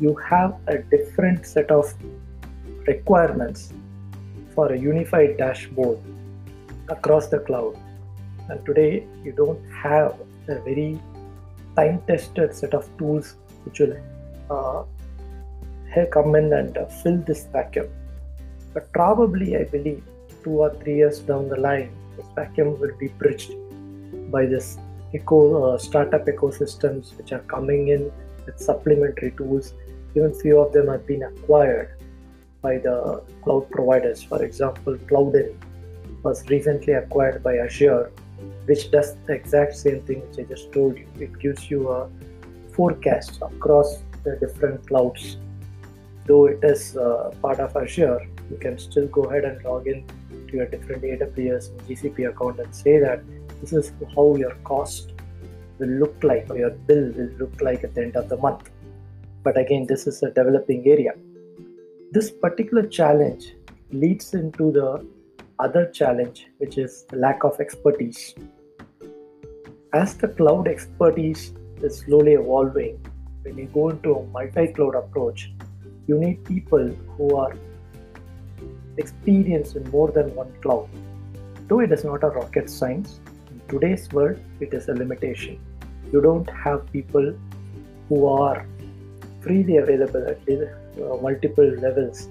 you 0.00 0.14
have 0.16 0.56
a 0.66 0.78
different 0.78 1.46
set 1.46 1.70
of 1.70 1.94
requirements 2.86 3.72
for 4.54 4.72
a 4.72 4.78
unified 4.78 5.36
dashboard 5.36 5.98
across 6.88 7.28
the 7.28 7.38
cloud. 7.40 7.76
And 8.48 8.64
today, 8.66 9.06
you 9.22 9.32
don't 9.32 9.62
have 9.72 10.18
a 10.48 10.56
very 10.60 10.98
time 11.78 12.00
tested 12.06 12.54
set 12.60 12.74
of 12.74 12.86
tools 12.98 13.34
which 13.64 13.80
will 13.80 13.96
uh, 14.50 14.82
come 16.16 16.34
in 16.34 16.52
and 16.52 16.76
uh, 16.76 16.86
fill 17.02 17.18
this 17.30 17.46
vacuum. 17.52 17.88
But 18.74 18.92
probably, 18.92 19.56
I 19.56 19.64
believe, 19.64 20.02
two 20.44 20.56
or 20.64 20.70
three 20.80 20.96
years 20.96 21.20
down 21.20 21.48
the 21.48 21.60
line, 21.68 21.90
this 22.16 22.26
vacuum 22.34 22.78
will 22.80 22.96
be 22.98 23.08
bridged 23.08 23.52
by 24.30 24.46
this 24.46 24.78
eco 25.14 25.40
uh, 25.62 25.78
startup 25.78 26.26
ecosystems 26.26 27.16
which 27.16 27.32
are 27.32 27.44
coming 27.54 27.88
in 27.88 28.12
with 28.44 28.58
supplementary 28.60 29.30
tools 29.32 29.72
even 30.14 30.34
few 30.34 30.58
of 30.58 30.72
them 30.72 30.88
have 30.88 31.06
been 31.06 31.22
acquired 31.22 31.90
by 32.62 32.78
the 32.78 33.22
cloud 33.42 33.70
providers. 33.70 34.22
For 34.22 34.42
example, 34.42 34.96
Cloudyn 35.08 35.54
was 36.22 36.48
recently 36.48 36.94
acquired 36.94 37.42
by 37.42 37.58
Azure, 37.58 38.10
which 38.66 38.90
does 38.90 39.16
the 39.26 39.34
exact 39.34 39.76
same 39.76 40.02
thing 40.02 40.20
which 40.28 40.38
I 40.38 40.42
just 40.48 40.72
told 40.72 40.98
you. 40.98 41.06
It 41.18 41.38
gives 41.38 41.70
you 41.70 41.88
a 41.88 42.08
forecast 42.72 43.40
across 43.42 44.02
the 44.24 44.36
different 44.36 44.86
clouds. 44.86 45.36
Though 46.26 46.46
it 46.46 46.60
is 46.62 46.96
uh, 46.96 47.34
part 47.40 47.58
of 47.58 47.76
Azure, 47.76 48.26
you 48.50 48.58
can 48.58 48.78
still 48.78 49.06
go 49.08 49.22
ahead 49.24 49.44
and 49.44 49.62
log 49.64 49.86
in 49.86 50.04
to 50.48 50.56
your 50.56 50.66
different 50.66 51.02
AWS 51.02 51.70
and 51.70 51.80
GCP 51.88 52.28
account 52.28 52.60
and 52.60 52.74
say 52.74 52.98
that 52.98 53.22
this 53.60 53.72
is 53.72 53.92
how 54.14 54.36
your 54.36 54.54
cost 54.64 55.12
will 55.78 55.88
look 55.88 56.22
like 56.22 56.46
or 56.50 56.58
your 56.58 56.70
bill 56.70 57.12
will 57.16 57.30
look 57.38 57.60
like 57.60 57.84
at 57.84 57.94
the 57.94 58.02
end 58.02 58.16
of 58.16 58.28
the 58.28 58.36
month 58.36 58.70
but 59.42 59.58
again 59.58 59.86
this 59.86 60.06
is 60.06 60.22
a 60.22 60.30
developing 60.30 60.86
area 60.86 61.12
this 62.10 62.30
particular 62.30 62.84
challenge 62.86 63.54
leads 63.92 64.34
into 64.34 64.72
the 64.72 65.06
other 65.60 65.90
challenge 65.90 66.46
which 66.58 66.78
is 66.78 67.06
lack 67.12 67.44
of 67.44 67.60
expertise. 67.60 68.34
As 69.92 70.16
the 70.16 70.28
cloud 70.28 70.68
expertise 70.68 71.52
is 71.82 71.98
slowly 71.98 72.34
evolving 72.34 72.98
when 73.42 73.58
you 73.58 73.66
go 73.66 73.88
into 73.90 74.14
a 74.14 74.26
multi-cloud 74.26 74.94
approach 74.94 75.52
you 76.06 76.18
need 76.18 76.44
people 76.44 76.88
who 77.16 77.36
are 77.36 77.54
experienced 78.96 79.76
in 79.76 79.90
more 79.90 80.10
than 80.10 80.34
one 80.34 80.52
cloud. 80.62 80.88
Though 81.68 81.80
it 81.80 81.92
is 81.92 82.04
not 82.04 82.24
a 82.24 82.28
rocket 82.28 82.70
science 82.70 83.20
in 83.50 83.60
today's 83.68 84.08
world 84.12 84.38
it 84.60 84.72
is 84.72 84.88
a 84.88 84.94
limitation. 84.94 85.60
You 86.12 86.20
don't 86.20 86.48
have 86.50 86.90
people 86.92 87.34
who 88.08 88.26
are 88.26 88.66
freely 89.40 89.76
available 89.76 90.26
at 90.26 90.40
uh, 90.48 91.16
multiple 91.22 91.70
levels. 91.86 92.28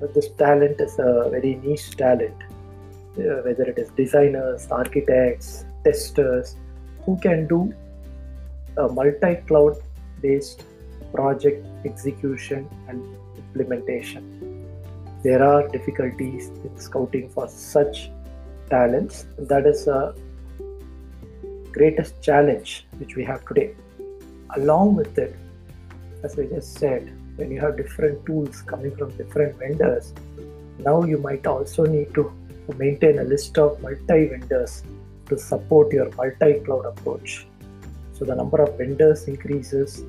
But 0.00 0.14
this 0.14 0.28
talent 0.30 0.80
is 0.80 0.98
a 0.98 1.28
very 1.30 1.56
niche 1.56 1.96
talent, 1.96 2.36
uh, 3.18 3.42
whether 3.46 3.64
it 3.64 3.78
is 3.78 3.90
designers, 3.90 4.68
architects, 4.70 5.64
testers, 5.84 6.56
who 7.04 7.18
can 7.18 7.46
do 7.48 7.74
a 8.76 8.88
multi 8.88 9.36
cloud 9.46 9.76
based 10.22 10.64
project 11.12 11.66
execution 11.84 12.68
and 12.88 13.04
implementation. 13.36 14.66
There 15.22 15.42
are 15.42 15.66
difficulties 15.68 16.48
in 16.48 16.78
scouting 16.78 17.28
for 17.30 17.48
such 17.48 18.10
talents. 18.70 19.26
That 19.38 19.66
is 19.66 19.88
a 19.88 20.14
greatest 21.72 22.22
challenge 22.22 22.86
which 22.98 23.16
we 23.16 23.24
have 23.24 23.44
today. 23.46 23.74
Along 24.56 24.94
with 24.94 25.18
it, 25.18 25.34
as 26.22 26.36
we 26.36 26.46
just 26.46 26.74
said, 26.74 27.12
when 27.38 27.52
you 27.52 27.60
have 27.60 27.76
different 27.76 28.24
tools 28.26 28.62
coming 28.62 28.94
from 28.96 29.16
different 29.16 29.56
vendors, 29.58 30.12
now 30.78 31.04
you 31.04 31.18
might 31.18 31.46
also 31.46 31.84
need 31.86 32.12
to 32.14 32.32
maintain 32.76 33.20
a 33.20 33.24
list 33.24 33.58
of 33.58 33.80
multi 33.80 34.26
vendors 34.26 34.82
to 35.26 35.38
support 35.38 35.92
your 35.92 36.10
multi 36.16 36.54
cloud 36.64 36.84
approach. 36.86 37.46
So 38.12 38.24
the 38.24 38.34
number 38.34 38.60
of 38.62 38.76
vendors 38.76 39.28
increases, 39.28 40.02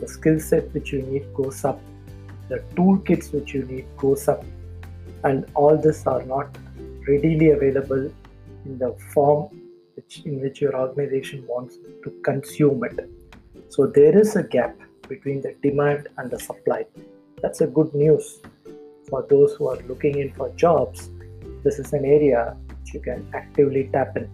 the 0.00 0.08
skill 0.08 0.40
set 0.40 0.72
which 0.74 0.92
you 0.92 1.02
need 1.02 1.32
goes 1.32 1.64
up, 1.64 1.80
the 2.48 2.58
toolkits 2.74 3.32
which 3.32 3.54
you 3.54 3.62
need 3.64 3.86
goes 3.96 4.26
up, 4.26 4.44
and 5.22 5.46
all 5.54 5.76
this 5.76 6.06
are 6.06 6.22
not 6.24 6.58
readily 7.06 7.50
available 7.50 8.10
in 8.64 8.78
the 8.78 8.96
form 9.12 9.60
which, 9.94 10.22
in 10.24 10.40
which 10.40 10.60
your 10.60 10.74
organization 10.76 11.46
wants 11.46 11.76
to 12.02 12.10
consume 12.24 12.82
it. 12.84 13.08
So 13.68 13.86
there 13.86 14.18
is 14.18 14.34
a 14.34 14.42
gap 14.42 14.76
between 15.08 15.40
the 15.40 15.54
demand 15.62 16.08
and 16.18 16.30
the 16.30 16.38
supply. 16.38 16.84
That's 17.42 17.60
a 17.60 17.66
good 17.66 17.94
news 17.94 18.40
for 19.08 19.26
those 19.28 19.54
who 19.54 19.68
are 19.68 19.78
looking 19.88 20.18
in 20.18 20.32
for 20.32 20.50
jobs. 20.50 21.10
This 21.62 21.78
is 21.78 21.92
an 21.92 22.04
area 22.04 22.56
which 22.68 22.94
you 22.94 23.00
can 23.00 23.28
actively 23.34 23.88
tap 23.92 24.16
in. 24.16 24.30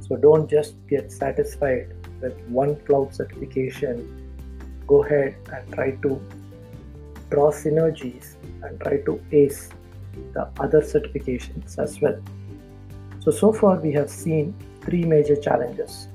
So 0.00 0.16
don't 0.16 0.48
just 0.48 0.74
get 0.88 1.10
satisfied 1.10 1.92
with 2.20 2.38
one 2.48 2.76
cloud 2.86 3.14
certification. 3.14 3.96
Go 4.86 5.04
ahead 5.04 5.36
and 5.52 5.72
try 5.72 5.92
to 6.02 6.20
draw 7.30 7.50
synergies 7.50 8.34
and 8.62 8.80
try 8.80 8.98
to 8.98 9.20
ace 9.32 9.70
the 10.32 10.48
other 10.60 10.80
certifications 10.80 11.78
as 11.78 12.00
well. 12.00 12.20
So, 13.20 13.30
so 13.30 13.52
far 13.52 13.76
we 13.80 13.92
have 13.92 14.10
seen 14.10 14.54
three 14.82 15.04
major 15.04 15.36
challenges. 15.36 16.08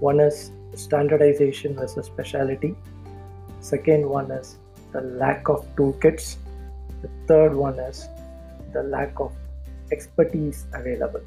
One 0.00 0.20
is 0.20 0.52
standardization 0.74 1.74
versus 1.74 2.06
specialty, 2.06 2.76
Second 3.60 4.08
one 4.08 4.30
is 4.30 4.56
the 4.92 5.00
lack 5.00 5.48
of 5.48 5.66
toolkits. 5.76 6.36
The 7.02 7.10
third 7.26 7.54
one 7.54 7.78
is 7.78 8.08
the 8.72 8.82
lack 8.82 9.18
of 9.20 9.32
expertise 9.92 10.66
available. 10.72 11.20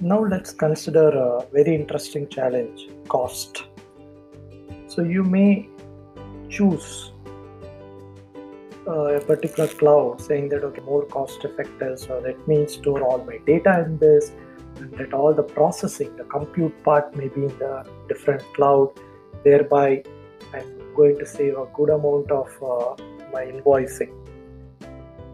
Now 0.00 0.18
let's 0.18 0.52
consider 0.52 1.10
a 1.10 1.46
very 1.52 1.76
interesting 1.76 2.28
challenge 2.28 2.88
cost. 3.08 3.62
So 4.88 5.02
you 5.02 5.22
may 5.22 5.68
choose 6.50 7.11
a 8.86 9.20
particular 9.20 9.68
cloud 9.68 10.20
saying 10.20 10.48
that 10.48 10.64
okay 10.64 10.80
more 10.82 11.04
cost 11.06 11.44
effective 11.44 11.98
so 11.98 12.18
let 12.20 12.48
me 12.48 12.66
store 12.66 13.02
all 13.02 13.24
my 13.24 13.38
data 13.46 13.84
in 13.86 13.96
this 13.98 14.32
and 14.76 14.92
that 14.98 15.12
all 15.14 15.32
the 15.32 15.42
processing 15.42 16.14
the 16.16 16.24
compute 16.24 16.82
part 16.82 17.14
may 17.16 17.28
be 17.28 17.42
in 17.44 17.58
the 17.58 17.86
different 18.08 18.42
cloud 18.54 18.90
thereby 19.44 20.02
i'm 20.54 20.94
going 20.96 21.16
to 21.18 21.26
save 21.26 21.56
a 21.56 21.66
good 21.74 21.90
amount 21.90 22.30
of 22.30 22.48
uh, 22.62 23.02
my 23.32 23.44
invoicing. 23.44 24.12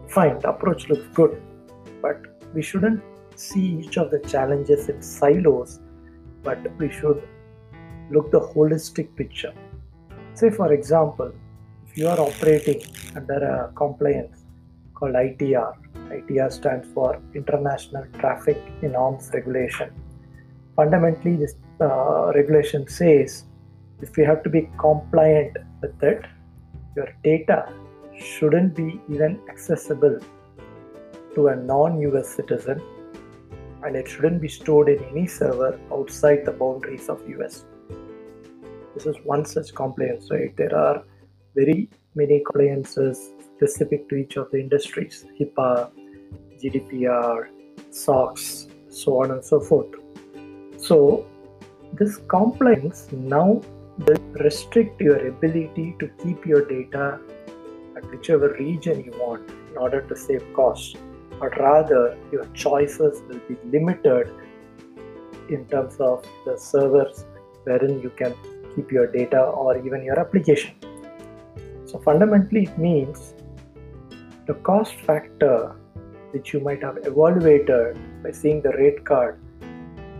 Fine 0.07 0.39
the 0.39 0.49
approach 0.49 0.87
looks 0.89 1.07
good 1.13 1.41
but 2.01 2.21
we 2.53 2.61
shouldn't 2.61 3.01
see 3.35 3.65
each 3.81 3.97
of 3.97 4.09
the 4.11 4.19
challenges 4.19 4.89
in 4.89 5.01
silos 5.01 5.79
but 6.43 6.59
we 6.77 6.89
should 6.89 7.21
look 8.11 8.31
the 8.31 8.39
holistic 8.39 9.15
picture. 9.15 9.53
Say 10.33 10.49
for 10.49 10.73
example 10.73 11.31
if 11.89 11.97
you 11.97 12.07
are 12.07 12.19
operating 12.19 12.81
under 13.15 13.39
a 13.53 13.71
compliance 13.73 14.45
called 14.93 15.15
ITAR, 15.15 15.73
ITAR 16.09 16.51
stands 16.51 16.87
for 16.93 17.19
International 17.33 18.05
Traffic 18.19 18.61
in 18.83 18.95
Arms 18.95 19.31
Regulation. 19.33 19.89
Fundamentally, 20.75 21.35
this 21.35 21.55
uh, 21.81 22.31
regulation 22.35 22.87
says 22.87 23.45
if 24.01 24.17
you 24.17 24.25
have 24.25 24.43
to 24.43 24.49
be 24.49 24.69
compliant 24.77 25.57
with 25.81 26.03
it, 26.03 26.25
your 26.95 27.07
data 27.23 27.73
shouldn't 28.17 28.75
be 28.75 28.99
even 29.09 29.39
accessible 29.49 30.19
to 31.33 31.47
a 31.47 31.55
non 31.55 31.99
US 32.01 32.29
citizen 32.29 32.81
and 33.83 33.95
it 33.95 34.07
shouldn't 34.07 34.41
be 34.41 34.47
stored 34.47 34.89
in 34.89 35.03
any 35.05 35.25
server 35.25 35.79
outside 35.91 36.45
the 36.45 36.51
boundaries 36.51 37.09
of 37.09 37.27
US. 37.29 37.65
This 38.93 39.05
is 39.05 39.15
one 39.23 39.45
such 39.45 39.73
compliance, 39.73 40.29
right? 40.29 40.55
There 40.55 40.75
are 40.75 41.03
very 41.55 41.89
many 42.15 42.41
compliances 42.45 43.31
specific 43.55 44.07
to 44.09 44.15
each 44.15 44.37
of 44.37 44.49
the 44.51 44.59
industries 44.59 45.25
HIPAA, 45.39 45.91
GDPR, 46.61 47.49
SOX, 47.91 48.67
so 48.89 49.21
on 49.21 49.31
and 49.31 49.43
so 49.43 49.59
forth. 49.59 49.93
So, 50.77 51.25
this 51.93 52.17
compliance 52.27 53.07
now 53.11 53.61
will 53.97 54.23
restrict 54.45 55.01
your 55.01 55.27
ability 55.27 55.95
to 55.99 56.07
keep 56.23 56.45
your 56.45 56.65
data 56.65 57.19
at 57.97 58.09
whichever 58.11 58.53
region 58.53 59.03
you 59.03 59.11
want 59.19 59.49
in 59.49 59.77
order 59.77 60.01
to 60.01 60.15
save 60.15 60.45
costs, 60.53 60.95
but 61.39 61.57
rather 61.59 62.17
your 62.31 62.45
choices 62.53 63.21
will 63.27 63.41
be 63.47 63.57
limited 63.65 64.31
in 65.49 65.65
terms 65.65 65.97
of 65.99 66.25
the 66.45 66.57
servers 66.57 67.25
wherein 67.63 67.99
you 68.01 68.11
can 68.11 68.33
keep 68.75 68.91
your 68.91 69.07
data 69.07 69.41
or 69.41 69.77
even 69.85 70.03
your 70.03 70.19
application. 70.19 70.88
So 71.91 71.97
fundamentally, 71.97 72.63
it 72.63 72.77
means 72.77 73.33
the 74.45 74.53
cost 74.53 74.93
factor 75.07 75.75
which 76.31 76.53
you 76.53 76.59
might 76.59 76.83
have 76.83 76.97
evaluated 77.03 77.97
by 78.23 78.31
seeing 78.31 78.61
the 78.61 78.71
rate 78.73 79.03
card 79.03 79.39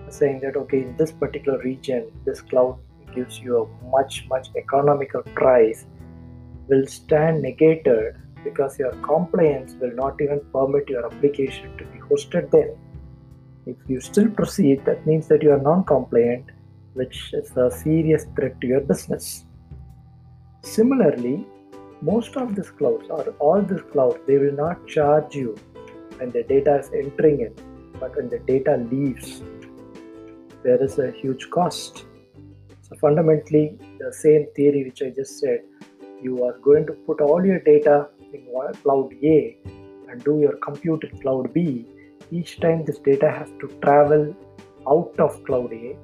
saying 0.09 0.39
that 0.39 0.55
okay 0.55 0.79
in 0.81 0.95
this 0.97 1.11
particular 1.11 1.59
region 1.59 2.11
this 2.25 2.41
cloud 2.41 2.79
gives 3.13 3.39
you 3.39 3.59
a 3.61 3.89
much 3.91 4.25
much 4.27 4.47
economical 4.57 5.21
price 5.41 5.85
will 6.67 6.88
stand 6.88 7.43
negated 7.43 8.15
because 8.43 8.79
your 8.79 8.91
compliance 9.11 9.75
will 9.79 9.93
not 9.93 10.19
even 10.21 10.41
permit 10.53 10.89
your 10.89 11.05
application 11.05 11.77
to 11.77 11.85
be 11.85 11.99
hosted 11.99 12.49
there. 12.51 12.73
If 13.67 13.77
you 13.88 13.99
still 13.99 14.29
proceed 14.29 14.83
that 14.85 15.05
means 15.05 15.27
that 15.27 15.43
you 15.43 15.51
are 15.51 15.61
non-compliant 15.61 16.45
which 16.93 17.31
is 17.33 17.55
a 17.55 17.69
serious 17.69 18.25
threat 18.35 18.59
to 18.61 18.67
your 18.67 18.81
business. 18.81 19.45
Similarly 20.63 21.45
most 22.01 22.36
of 22.38 22.56
these 22.56 22.70
clouds 22.70 23.08
or 23.10 23.24
all 23.39 23.62
these 23.62 23.82
clouds 23.91 24.20
they 24.25 24.38
will 24.38 24.53
not 24.53 24.88
charge 24.88 25.36
you 25.36 25.56
when 26.18 26.32
the 26.32 26.44
data 26.44 26.79
is 26.79 26.89
entering 26.94 27.41
in 27.41 27.53
but 28.00 28.15
when 28.15 28.29
the 28.29 28.39
data 28.39 28.77
leaves 28.91 29.41
there 30.63 30.82
is 30.84 31.00
a 31.00 31.12
huge 31.12 31.50
cost. 31.50 32.06
So 32.82 32.96
fundamentally 32.96 33.77
the 34.00 34.12
same 34.12 34.48
theory 34.56 34.84
which 34.86 35.01
i 35.01 35.10
just 35.10 35.39
said 35.39 35.60
you 36.22 36.44
are 36.44 36.58
going 36.60 36.86
to 36.88 36.94
put 37.08 37.22
all 37.22 37.46
your 37.46 37.60
data 37.60 38.08
in 38.34 38.46
cloud 38.84 39.13
a 39.24 39.58
and 40.10 40.24
do 40.24 40.39
your 40.39 40.58
compute 40.58 41.03
in 41.03 41.20
cloud 41.20 41.53
b. 41.53 41.86
Each 42.32 42.60
time 42.60 42.84
this 42.86 43.00
data 43.00 43.29
has 43.29 43.50
to 43.62 43.68
travel 43.82 44.36
out 44.88 45.20
of 45.20 45.44
cloud 45.46 45.74
a 45.74 45.98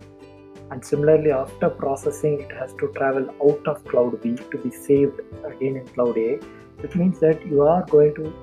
and 0.72 0.84
similarly 0.84 1.32
after 1.32 1.70
processing 1.70 2.40
it 2.42 2.52
has 2.52 2.74
to 2.74 2.92
travel 2.96 3.30
out 3.48 3.68
of 3.68 3.84
cloud 3.86 4.22
b 4.22 4.36
to 4.52 4.58
be 4.58 4.72
saved 4.72 5.20
again 5.52 5.76
in 5.82 5.88
cloud 5.96 6.18
a 6.18 6.40
which 6.82 6.96
means 6.96 7.20
that 7.20 7.46
you 7.46 7.62
are 7.62 7.84
going 7.86 8.14
to 8.16 8.34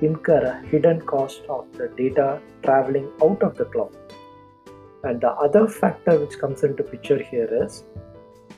incur 0.00 0.40
a 0.52 0.66
hidden 0.68 1.00
cost 1.02 1.42
of 1.48 1.66
the 1.76 1.88
data 1.96 2.40
traveling 2.62 3.10
out 3.22 3.42
of 3.42 3.56
the 3.56 3.64
cloud. 3.66 3.96
And 5.04 5.20
the 5.20 5.30
other 5.30 5.68
factor 5.68 6.18
which 6.18 6.38
comes 6.38 6.62
into 6.64 6.82
picture 6.82 7.22
here 7.22 7.48
is 7.64 7.84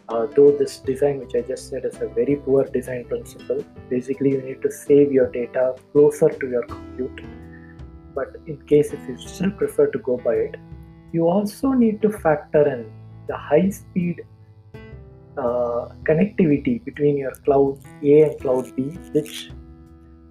uh, 0.09 0.27
though 0.35 0.51
this 0.51 0.79
design 0.79 1.21
which 1.21 1.35
i 1.37 1.41
just 1.41 1.69
said 1.69 1.85
is 1.85 2.01
a 2.03 2.09
very 2.09 2.35
poor 2.45 2.65
design 2.65 3.05
principle 3.05 3.65
basically 3.89 4.31
you 4.31 4.43
need 4.43 4.61
to 4.61 4.71
save 4.71 5.13
your 5.13 5.31
data 5.31 5.75
closer 5.93 6.29
to 6.29 6.49
your 6.49 6.63
compute. 6.63 7.21
But 8.15 8.37
in 8.47 8.61
case 8.63 8.93
if 8.93 9.09
you 9.09 9.17
still 9.19 9.53
prefer 9.53 9.87
to 9.87 9.99
go 9.99 10.17
by 10.17 10.35
it 10.35 10.57
you 11.13 11.29
also 11.29 11.73
need 11.73 12.01
to 12.03 12.11
factor 12.11 12.67
in 12.73 12.91
the 13.27 13.37
high 13.37 13.71
speed 13.71 14.23
uh, 15.37 15.89
connectivity 16.05 16.85
between 16.85 17.17
your 17.17 17.33
cloud 17.45 17.79
A 18.03 18.23
and 18.23 18.41
cloud 18.41 18.75
B, 18.77 18.83
which 19.13 19.51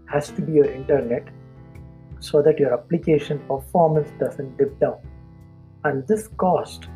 has 0.07 0.29
to 0.31 0.41
be 0.41 0.53
your 0.53 0.69
internet 0.71 1.27
so 2.19 2.41
that 2.41 2.59
your 2.59 2.73
application 2.73 3.39
performance 3.47 4.09
doesn't 4.19 4.57
dip 4.57 4.79
down. 4.79 4.97
And 5.83 6.05
this 6.07 6.27
cost, 6.37 6.87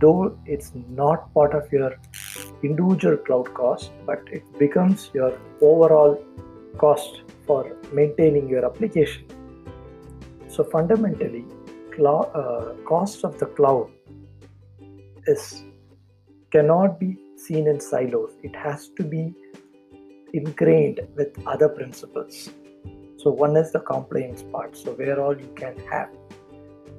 though 0.00 0.36
it's 0.46 0.72
not 0.88 1.32
part 1.34 1.54
of 1.54 1.70
your 1.72 1.96
individual 2.62 3.16
cloud 3.16 3.54
cost, 3.54 3.92
but 4.04 4.20
it 4.32 4.42
becomes 4.58 5.10
your 5.14 5.38
overall 5.60 6.22
cost 6.78 7.22
for 7.46 7.76
maintaining 7.92 8.48
your 8.48 8.64
application. 8.64 9.26
So 10.48 10.64
fundamentally, 10.64 11.44
uh, 11.98 12.74
cost 12.84 13.24
of 13.24 13.38
the 13.38 13.46
cloud 13.46 13.90
is 15.26 15.64
cannot 16.50 17.00
be 17.00 17.16
seen 17.36 17.66
in 17.66 17.80
silos. 17.80 18.32
It 18.42 18.54
has 18.54 18.88
to 18.96 19.02
be 19.02 19.34
ingrained 20.32 21.00
with 21.16 21.36
other 21.46 21.68
principles. 21.68 22.50
So 23.16 23.30
one 23.30 23.56
is 23.56 23.72
the 23.72 23.80
compliance 23.80 24.42
part, 24.42 24.76
so 24.76 24.92
where 24.92 25.20
all 25.20 25.36
you 25.36 25.52
can 25.56 25.76
have. 25.90 26.10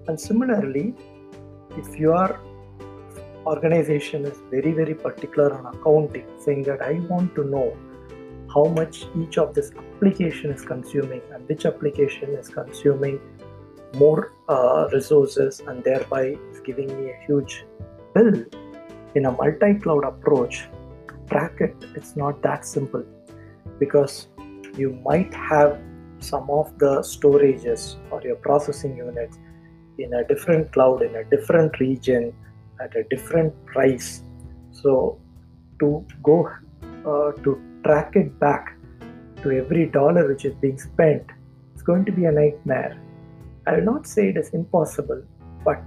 And 0.07 0.19
similarly, 0.19 0.93
if 1.77 1.95
your 1.97 2.39
organization 3.45 4.25
is 4.25 4.37
very, 4.49 4.71
very 4.71 4.95
particular 4.95 5.53
on 5.53 5.75
accounting, 5.75 6.25
saying 6.39 6.63
that 6.63 6.81
I 6.81 6.93
want 7.09 7.35
to 7.35 7.43
know 7.43 7.77
how 8.53 8.65
much 8.65 9.05
each 9.17 9.37
of 9.37 9.53
this 9.53 9.71
application 9.71 10.51
is 10.51 10.61
consuming 10.61 11.21
and 11.33 11.47
which 11.47 11.65
application 11.65 12.29
is 12.31 12.49
consuming 12.49 13.19
more 13.95 14.33
uh, 14.49 14.87
resources 14.91 15.61
and 15.67 15.83
thereby 15.83 16.37
is 16.51 16.59
giving 16.61 16.87
me 16.87 17.11
a 17.11 17.25
huge 17.25 17.65
bill 18.13 18.43
in 19.15 19.25
a 19.25 19.31
multi-cloud 19.31 20.03
approach 20.03 20.67
track 21.29 21.59
it 21.59 21.75
it's 21.95 22.15
not 22.15 22.41
that 22.41 22.65
simple. 22.65 23.03
Because 23.79 24.27
you 24.77 24.93
might 25.03 25.33
have 25.33 25.79
some 26.19 26.49
of 26.49 26.77
the 26.79 26.99
storages 27.01 27.95
or 28.11 28.21
your 28.21 28.35
processing 28.37 28.95
units 28.97 29.37
in 29.97 30.13
a 30.13 30.23
different 30.27 30.71
cloud 30.71 31.01
in 31.01 31.15
a 31.15 31.23
different 31.25 31.79
region 31.79 32.33
at 32.81 32.95
a 32.95 33.03
different 33.03 33.53
price. 33.65 34.23
So 34.71 35.19
to 35.79 36.05
go 36.23 36.49
uh, 37.05 37.31
to 37.43 37.61
track 37.83 38.15
it 38.15 38.39
back 38.39 38.77
to 39.43 39.51
every 39.51 39.85
dollar 39.87 40.27
which 40.27 40.45
is 40.45 40.55
being 40.55 40.79
spent 40.79 41.23
it's 41.73 41.83
going 41.83 42.03
to 42.05 42.11
be 42.11 42.25
a 42.25 42.31
nightmare 42.31 42.99
I 43.67 43.77
will 43.77 43.83
not 43.83 44.05
say 44.05 44.29
it 44.29 44.37
is 44.37 44.49
impossible, 44.49 45.23
but 45.63 45.81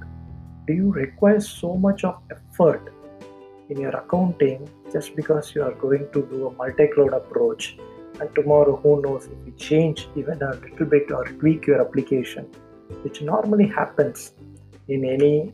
do 0.66 0.72
you 0.72 0.90
require 0.92 1.40
so 1.40 1.74
much 1.74 2.02
of 2.02 2.20
effort 2.28 2.92
in 3.68 3.80
your 3.80 3.94
accounting 3.96 4.68
just 4.92 5.14
because 5.14 5.54
you 5.54 5.62
are 5.62 5.74
going 5.74 6.08
to 6.12 6.22
do 6.26 6.48
a 6.48 6.52
multi-cloud 6.54 7.12
approach? 7.12 7.78
And 8.20 8.34
tomorrow 8.34 8.74
who 8.76 9.00
knows 9.00 9.26
if 9.26 9.46
you 9.46 9.52
change 9.52 10.08
even 10.16 10.42
a 10.42 10.54
little 10.56 10.86
bit 10.86 11.12
or 11.12 11.24
tweak 11.24 11.68
your 11.68 11.80
application 11.80 12.46
which 13.02 13.22
normally 13.22 13.68
happens 13.68 14.32
in 14.88 15.04
any 15.04 15.52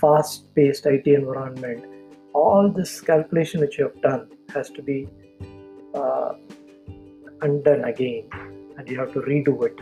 fast-paced 0.00 0.86
IT 0.86 1.06
environment. 1.08 1.84
All 2.32 2.70
this 2.70 3.00
calculation 3.00 3.60
which 3.60 3.76
you 3.76 3.84
have 3.84 4.00
done 4.02 4.28
has 4.54 4.70
to 4.70 4.82
be 4.82 5.08
uh, 5.94 6.34
undone 7.42 7.84
again 7.84 8.28
and 8.78 8.88
you 8.88 9.00
have 9.00 9.12
to 9.14 9.20
redo 9.20 9.64
it 9.66 9.80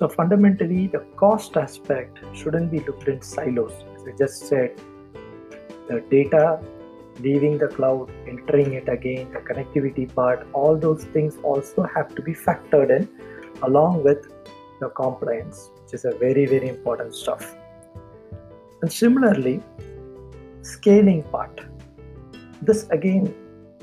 so 0.00 0.08
fundamentally, 0.08 0.86
the 0.86 1.00
cost 1.16 1.58
aspect 1.58 2.20
shouldn't 2.32 2.70
be 2.70 2.78
looked 2.80 3.06
in 3.06 3.20
silos. 3.20 3.72
As 3.94 4.08
I 4.08 4.16
just 4.16 4.46
said, 4.46 4.80
the 5.88 6.00
data 6.10 6.58
leaving 7.18 7.58
the 7.58 7.68
cloud, 7.68 8.10
entering 8.26 8.72
it 8.72 8.88
again, 8.88 9.30
the 9.30 9.40
connectivity 9.40 10.06
part, 10.14 10.46
all 10.54 10.78
those 10.78 11.04
things 11.04 11.36
also 11.42 11.82
have 11.82 12.14
to 12.14 12.22
be 12.22 12.32
factored 12.32 12.88
in 12.88 13.06
along 13.62 14.02
with 14.02 14.26
the 14.80 14.88
compliance, 14.88 15.68
which 15.82 15.92
is 15.92 16.06
a 16.06 16.12
very, 16.12 16.46
very 16.46 16.70
important 16.70 17.14
stuff. 17.14 17.54
And 18.80 18.90
similarly, 18.90 19.62
scaling 20.62 21.24
part. 21.24 21.60
This 22.62 22.88
again 22.88 23.34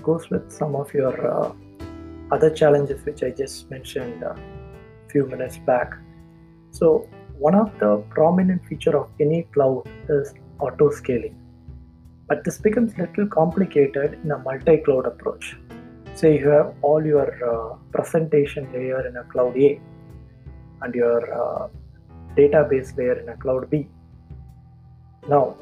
goes 0.01 0.31
with 0.31 0.51
some 0.51 0.75
of 0.75 0.91
your 0.95 1.13
uh, 1.31 1.53
other 2.31 2.49
challenges 2.49 3.05
which 3.05 3.21
I 3.21 3.29
just 3.29 3.69
mentioned 3.69 4.23
a 4.23 4.35
few 5.11 5.27
minutes 5.27 5.59
back. 5.59 5.93
So 6.79 7.09
one 7.39 7.55
of 7.55 7.69
the 7.79 8.03
prominent 8.09 8.65
feature 8.67 8.95
of 8.97 9.07
any 9.19 9.43
cloud 9.53 9.83
is 10.09 10.33
auto 10.59 10.91
scaling. 10.91 11.35
But 12.27 12.43
this 12.43 12.57
becomes 12.59 12.93
a 12.93 13.01
little 13.01 13.27
complicated 13.27 14.19
in 14.23 14.31
a 14.31 14.37
multi-cloud 14.37 15.05
approach. 15.05 15.55
Say 16.13 16.39
you 16.39 16.49
have 16.49 16.73
all 16.81 17.03
your 17.05 17.29
uh, 17.51 17.75
presentation 17.91 18.71
layer 18.73 19.07
in 19.07 19.17
a 19.17 19.23
cloud 19.23 19.57
A 19.57 19.79
and 20.81 20.93
your 20.93 21.21
uh, 21.41 21.67
database 22.35 22.95
layer 22.97 23.19
in 23.19 23.29
a 23.29 23.37
cloud 23.37 23.69
B. 23.71 23.87
Now, 25.27 25.55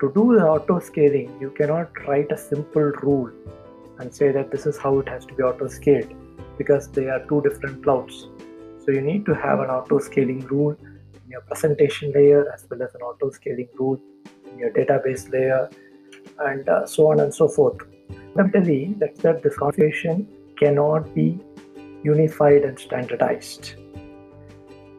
to 0.00 0.12
do 0.14 0.34
the 0.36 0.46
auto 0.46 0.78
scaling, 0.78 1.36
you 1.40 1.50
cannot 1.50 1.90
write 2.06 2.30
a 2.30 2.36
simple 2.36 2.92
rule 3.02 3.30
and 3.98 4.14
say 4.14 4.30
that 4.32 4.50
this 4.50 4.66
is 4.66 4.76
how 4.76 4.98
it 5.00 5.08
has 5.08 5.24
to 5.26 5.34
be 5.34 5.42
auto 5.42 5.66
scaled 5.66 6.12
because 6.58 6.88
they 6.88 7.08
are 7.08 7.20
two 7.26 7.40
different 7.42 7.82
clouds. 7.82 8.28
So 8.84 8.90
you 8.90 9.00
need 9.00 9.24
to 9.26 9.34
have 9.34 9.60
an 9.60 9.70
auto 9.70 10.00
scaling 10.00 10.40
rule 10.46 10.76
in 10.80 11.30
your 11.30 11.42
presentation 11.42 12.12
layer 12.12 12.52
as 12.52 12.66
well 12.68 12.82
as 12.82 12.94
an 12.94 13.02
auto 13.02 13.30
scaling 13.30 13.68
rule 13.78 14.00
in 14.50 14.58
your 14.58 14.70
database 14.70 15.30
layer 15.32 15.70
and 16.40 16.68
uh, 16.68 16.84
so 16.86 17.10
on 17.10 17.20
and 17.20 17.32
so 17.32 17.46
forth. 17.48 17.78
Fundamentally, 18.34 18.94
that, 18.98 19.14
that 19.16 19.42
this 19.42 19.56
configuration 19.56 20.26
cannot 20.58 21.14
be 21.14 21.38
unified 22.02 22.62
and 22.64 22.76
standardized. 22.78 23.76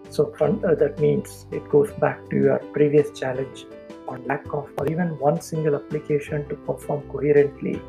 So 0.09 0.33
uh, 0.39 0.75
that 0.75 0.99
means 0.99 1.45
it 1.51 1.67
goes 1.69 1.91
back 1.93 2.29
to 2.29 2.35
your 2.35 2.59
previous 2.71 3.11
challenge 3.19 3.65
on 4.07 4.23
lack 4.25 4.45
of 4.53 4.69
or 4.77 4.87
even 4.87 5.19
one 5.19 5.41
single 5.41 5.75
application 5.75 6.47
to 6.49 6.55
perform 6.55 7.01
coherently, 7.09 7.81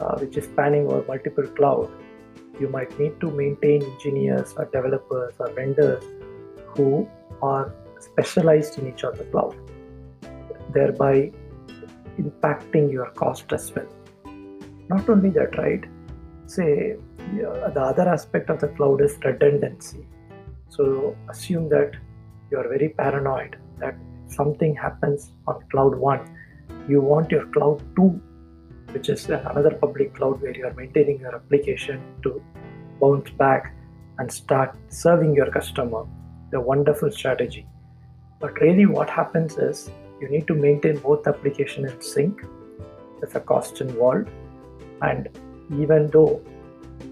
uh, 0.00 0.18
which 0.18 0.36
is 0.36 0.44
spanning 0.44 0.86
over 0.86 1.04
multiple 1.06 1.46
cloud. 1.46 1.88
You 2.60 2.68
might 2.68 2.98
need 2.98 3.20
to 3.20 3.30
maintain 3.30 3.82
engineers 3.82 4.54
or 4.56 4.64
developers 4.66 5.34
or 5.38 5.50
vendors 5.52 6.04
who 6.66 7.08
are 7.42 7.72
specialized 8.00 8.78
in 8.78 8.88
each 8.88 9.04
of 9.04 9.18
the 9.18 9.24
cloud, 9.24 9.56
thereby 10.72 11.32
impacting 12.18 12.90
your 12.92 13.10
cost 13.10 13.52
as 13.52 13.72
well. 13.74 13.86
Not 14.88 15.08
only 15.08 15.30
that, 15.30 15.56
right? 15.58 15.84
Say 16.46 16.96
the 17.34 17.80
other 17.80 18.08
aspect 18.08 18.50
of 18.50 18.60
the 18.60 18.68
cloud 18.68 19.02
is 19.02 19.18
redundancy 19.24 20.06
so 20.68 21.16
assume 21.28 21.68
that 21.68 21.92
you 22.50 22.58
are 22.58 22.68
very 22.68 22.88
paranoid 22.90 23.56
that 23.78 23.96
something 24.26 24.74
happens 24.74 25.32
on 25.46 25.62
cloud 25.70 25.94
1 25.94 26.86
you 26.88 27.00
want 27.00 27.30
your 27.30 27.46
cloud 27.46 27.82
2 27.96 28.20
which 28.92 29.08
is 29.08 29.28
another 29.28 29.70
public 29.70 30.14
cloud 30.14 30.40
where 30.42 30.56
you 30.56 30.66
are 30.66 30.74
maintaining 30.74 31.20
your 31.20 31.34
application 31.34 32.00
to 32.22 32.42
bounce 33.00 33.30
back 33.30 33.74
and 34.18 34.32
start 34.32 34.76
serving 34.88 35.34
your 35.34 35.50
customer. 35.50 36.04
A 36.54 36.60
wonderful 36.60 37.10
strategy. 37.10 37.66
But 38.40 38.60
really 38.60 38.86
what 38.86 39.10
happens 39.10 39.58
is 39.58 39.90
you 40.20 40.28
need 40.28 40.46
to 40.46 40.54
maintain 40.54 40.98
both 40.98 41.26
application 41.26 41.86
in 41.86 42.00
sync. 42.00 42.40
There's 43.20 43.34
a 43.34 43.40
cost 43.40 43.80
involved. 43.80 44.28
And 45.02 45.28
even 45.78 46.08
though 46.08 46.40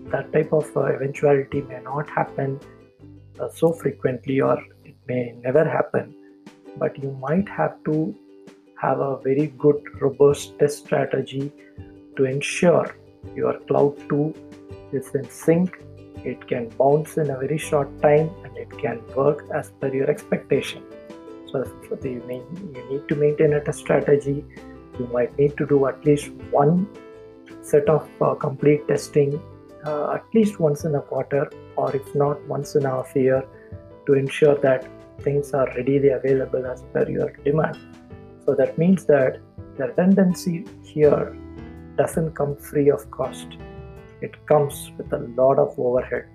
that 0.06 0.32
type 0.32 0.52
of 0.52 0.74
uh, 0.76 0.84
eventuality 0.84 1.62
may 1.62 1.80
not 1.80 2.08
happen 2.08 2.58
uh, 3.40 3.48
so 3.48 3.72
frequently 3.72 4.40
or 4.40 4.58
it 4.84 4.94
may 5.06 5.34
never 5.42 5.64
happen 5.64 6.14
but 6.78 6.98
you 7.02 7.10
might 7.20 7.48
have 7.48 7.82
to 7.84 8.14
have 8.80 9.00
a 9.00 9.18
very 9.22 9.48
good 9.58 9.80
robust 10.00 10.58
test 10.58 10.84
strategy 10.84 11.52
to 12.16 12.24
ensure 12.24 12.94
your 13.34 13.58
cloud 13.60 13.96
2 14.08 14.34
is 14.92 15.14
in 15.14 15.28
sync. 15.30 15.78
It 16.24 16.46
can 16.48 16.68
bounce 16.70 17.16
in 17.16 17.30
a 17.30 17.38
very 17.38 17.58
short 17.58 17.90
time 18.02 18.30
and 18.44 18.56
it 18.56 18.70
can 18.78 19.00
work 19.14 19.46
as 19.54 19.70
per 19.80 19.92
your 19.94 20.10
expectation. 20.10 20.82
So 21.50 21.64
you, 22.02 22.22
you 22.28 22.86
need 22.90 23.08
to 23.08 23.14
maintain 23.14 23.54
a 23.54 23.64
test 23.64 23.78
strategy. 23.78 24.44
You 24.98 25.06
might 25.12 25.38
need 25.38 25.56
to 25.58 25.66
do 25.66 25.86
at 25.86 26.04
least 26.04 26.30
one 26.50 26.88
set 27.62 27.88
of 27.88 28.08
uh, 28.20 28.34
complete 28.34 28.86
testing 28.88 29.40
uh, 29.86 30.14
at 30.14 30.24
least 30.34 30.58
once 30.58 30.84
in 30.84 30.94
a 30.94 31.00
quarter 31.00 31.50
or 31.76 31.94
if 31.94 32.14
not 32.14 32.42
once 32.48 32.74
in 32.74 32.84
a 32.84 32.90
half 32.90 33.14
year 33.14 33.44
to 34.06 34.14
ensure 34.14 34.56
that 34.56 34.88
things 35.20 35.52
are 35.52 35.66
readily 35.76 36.10
available 36.10 36.66
as 36.66 36.82
per 36.92 37.08
your 37.08 37.30
demand. 37.44 37.78
So 38.46 38.54
that 38.54 38.78
means 38.78 39.04
that 39.06 39.40
the 39.76 39.88
redundancy 39.88 40.64
here 40.84 41.36
doesn't 41.96 42.34
come 42.36 42.56
free 42.56 42.90
of 42.90 43.10
cost. 43.10 43.48
It 44.20 44.34
comes 44.46 44.92
with 44.96 45.12
a 45.12 45.18
lot 45.36 45.58
of 45.58 45.74
overhead. 45.78 46.26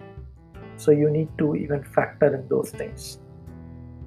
So 0.76 0.92
you 0.92 1.10
need 1.10 1.30
to 1.38 1.56
even 1.56 1.84
factor 1.84 2.36
in 2.36 2.48
those 2.50 2.72
things. 2.72 3.20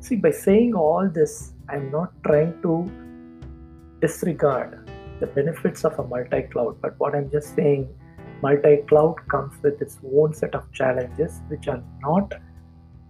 See, 0.00 0.16
by 0.16 0.32
saying 0.32 0.74
all 0.74 1.08
this, 1.08 1.54
I'm 1.68 1.90
not 1.90 2.12
trying 2.24 2.60
to 2.62 2.90
disregard 4.00 4.90
the 5.20 5.26
benefits 5.26 5.84
of 5.84 5.98
a 5.98 6.04
multi 6.04 6.42
cloud, 6.42 6.76
but 6.82 6.98
what 6.98 7.14
I'm 7.14 7.30
just 7.30 7.54
saying 7.54 7.88
multi-cloud 8.42 9.16
comes 9.28 9.54
with 9.62 9.80
its 9.80 9.98
own 10.14 10.34
set 10.34 10.54
of 10.54 10.70
challenges 10.72 11.40
which 11.48 11.68
are 11.68 11.82
not 12.00 12.34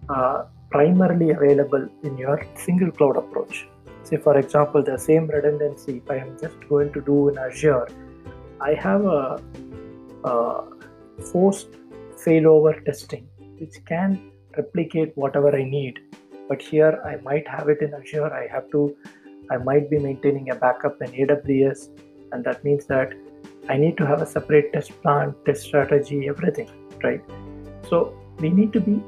uh, 0.07 0.45
primarily 0.69 1.31
available 1.31 1.89
in 2.03 2.17
your 2.17 2.45
single 2.55 2.91
cloud 2.91 3.17
approach 3.17 3.67
say 4.09 4.17
for 4.27 4.37
example 4.43 4.83
the 4.91 4.97
same 5.07 5.27
redundancy 5.35 5.97
if 6.01 6.11
i 6.15 6.17
am 6.25 6.31
just 6.43 6.67
going 6.69 6.91
to 6.97 7.01
do 7.09 7.17
in 7.29 7.37
azure 7.45 7.87
i 8.69 8.73
have 8.85 9.05
a, 9.05 9.41
a 10.31 10.35
forced 11.31 11.73
failover 12.23 12.73
testing 12.85 13.27
which 13.59 13.77
can 13.91 14.09
replicate 14.57 15.11
whatever 15.15 15.51
i 15.61 15.63
need 15.77 15.99
but 16.49 16.61
here 16.61 16.93
i 17.11 17.15
might 17.29 17.47
have 17.47 17.69
it 17.75 17.81
in 17.87 17.93
azure 17.99 18.31
i 18.41 18.47
have 18.55 18.67
to 18.75 18.81
i 19.51 19.57
might 19.69 19.89
be 19.93 19.99
maintaining 20.07 20.49
a 20.55 20.55
backup 20.65 21.01
in 21.01 21.11
aws 21.25 21.89
and 22.31 22.43
that 22.43 22.63
means 22.63 22.85
that 22.85 23.13
I 23.67 23.77
need 23.77 23.97
to 23.97 24.05
have 24.05 24.21
a 24.21 24.25
separate 24.27 24.71
test 24.73 24.91
plan, 25.01 25.33
test 25.45 25.63
strategy, 25.63 26.27
everything, 26.29 26.69
right? 27.03 27.21
So 27.89 28.15
we 28.37 28.49
need 28.49 28.73
to 28.73 28.79
be 28.79 29.01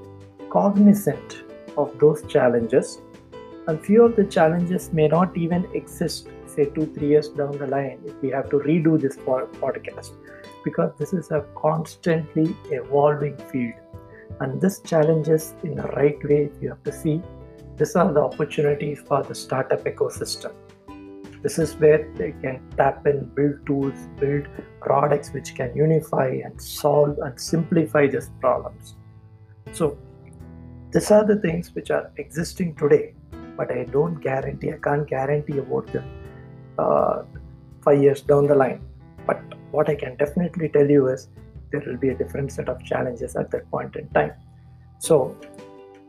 cognizant 0.50 1.44
of 1.78 1.98
those 2.00 2.24
challenges. 2.28 3.00
And 3.68 3.84
few 3.86 4.04
of 4.04 4.16
the 4.16 4.24
challenges 4.24 4.92
may 4.94 5.08
not 5.08 5.38
even 5.38 5.68
exist, 5.74 6.30
say, 6.46 6.66
two, 6.66 6.86
three 6.94 7.10
years 7.10 7.30
down 7.30 7.58
the 7.58 7.68
line, 7.68 8.00
if 8.06 8.16
we 8.22 8.30
have 8.30 8.50
to 8.50 8.60
redo 8.60 9.00
this 9.00 9.18
podcast, 9.18 10.12
because 10.64 10.92
this 10.98 11.14
is 11.14 11.32
a 11.32 11.46
constantly 11.56 12.56
evolving 12.72 13.38
field. 13.52 13.74
And 14.40 14.62
this 14.62 14.80
challenges 14.80 15.54
in 15.64 15.76
the 15.76 15.88
right 16.00 16.18
way, 16.24 16.50
you 16.62 16.70
have 16.70 16.84
to 16.84 16.94
see, 16.94 17.22
these 17.76 17.96
are 17.96 18.12
the 18.12 18.22
opportunities 18.22 19.00
for 19.06 19.22
the 19.24 19.36
startup 19.36 19.84
ecosystem 19.84 20.54
this 21.44 21.60
is 21.60 21.76
where 21.76 22.12
they 22.16 22.32
can 22.42 22.62
tap 22.76 23.06
in, 23.08 23.26
build 23.36 23.66
tools, 23.66 23.94
build 24.20 24.48
products 24.82 25.32
which 25.32 25.56
can 25.56 25.76
unify 25.76 26.28
and 26.44 26.62
solve 26.62 27.18
and 27.20 27.40
simplify 27.40 28.08
these 28.08 28.30
problems. 28.40 28.96
So, 29.72 29.98
these 30.92 31.12
are 31.12 31.26
the 31.26 31.38
things 31.38 31.74
which 31.76 31.92
are 31.92 32.12
existing 32.18 32.76
today, 32.76 33.14
but 33.58 33.72
I 33.72 33.84
don't 33.86 34.16
guarantee, 34.16 34.72
I 34.72 34.78
can't 34.78 35.08
guarantee 35.08 35.58
about 35.58 35.88
them 35.88 36.06
uh, 36.78 37.24
five 37.84 38.02
years 38.02 38.22
down 38.22 38.48
the 38.48 38.56
line. 38.56 38.82
But 39.26 39.42
what 39.72 39.90
I 39.90 39.96
can 39.96 40.16
definitely 40.16 40.70
tell 40.70 40.90
you 40.90 41.08
is 41.08 41.28
there 41.72 41.84
will 41.86 41.98
be 41.98 42.10
a 42.10 42.16
different 42.16 42.52
set 42.52 42.70
of 42.70 42.84
challenges 42.84 43.36
at 43.36 43.52
that 43.52 43.70
point 43.70 43.96
in 43.96 44.08
time. 44.10 44.34
So, 45.00 45.36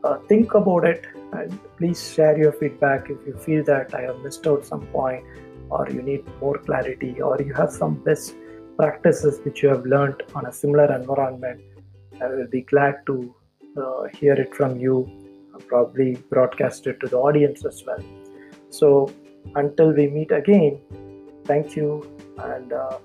uh, 0.03 0.17
think 0.29 0.53
about 0.53 0.85
it 0.85 1.05
and 1.33 1.59
please 1.77 2.13
share 2.13 2.37
your 2.37 2.53
feedback 2.53 3.09
if 3.09 3.17
you 3.27 3.35
feel 3.37 3.63
that 3.65 3.93
I 3.93 4.01
have 4.01 4.19
missed 4.19 4.47
out 4.47 4.65
some 4.65 4.85
point 4.87 5.23
or 5.69 5.87
you 5.89 6.01
need 6.01 6.23
more 6.39 6.57
clarity 6.57 7.21
or 7.21 7.37
you 7.41 7.53
have 7.53 7.71
some 7.71 7.95
best 8.03 8.35
practices 8.77 9.39
which 9.43 9.61
you 9.61 9.69
have 9.69 9.85
learned 9.85 10.23
on 10.33 10.45
a 10.45 10.53
similar 10.53 10.95
environment. 10.95 11.61
I 12.21 12.27
will 12.27 12.47
be 12.47 12.61
glad 12.61 13.05
to 13.07 13.35
uh, 13.77 14.03
hear 14.13 14.33
it 14.33 14.55
from 14.55 14.79
you, 14.79 15.09
probably 15.67 16.15
broadcast 16.29 16.87
it 16.87 16.99
to 17.01 17.07
the 17.07 17.17
audience 17.17 17.65
as 17.65 17.83
well. 17.85 18.03
So 18.69 19.11
until 19.55 19.91
we 19.93 20.07
meet 20.07 20.31
again, 20.31 20.79
thank 21.45 21.75
you 21.75 22.09
and 22.37 22.71
uh, 22.73 22.97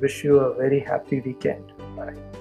wish 0.00 0.24
you 0.24 0.38
a 0.38 0.54
very 0.54 0.80
happy 0.80 1.20
weekend. 1.20 1.72
Bye. 1.96 2.37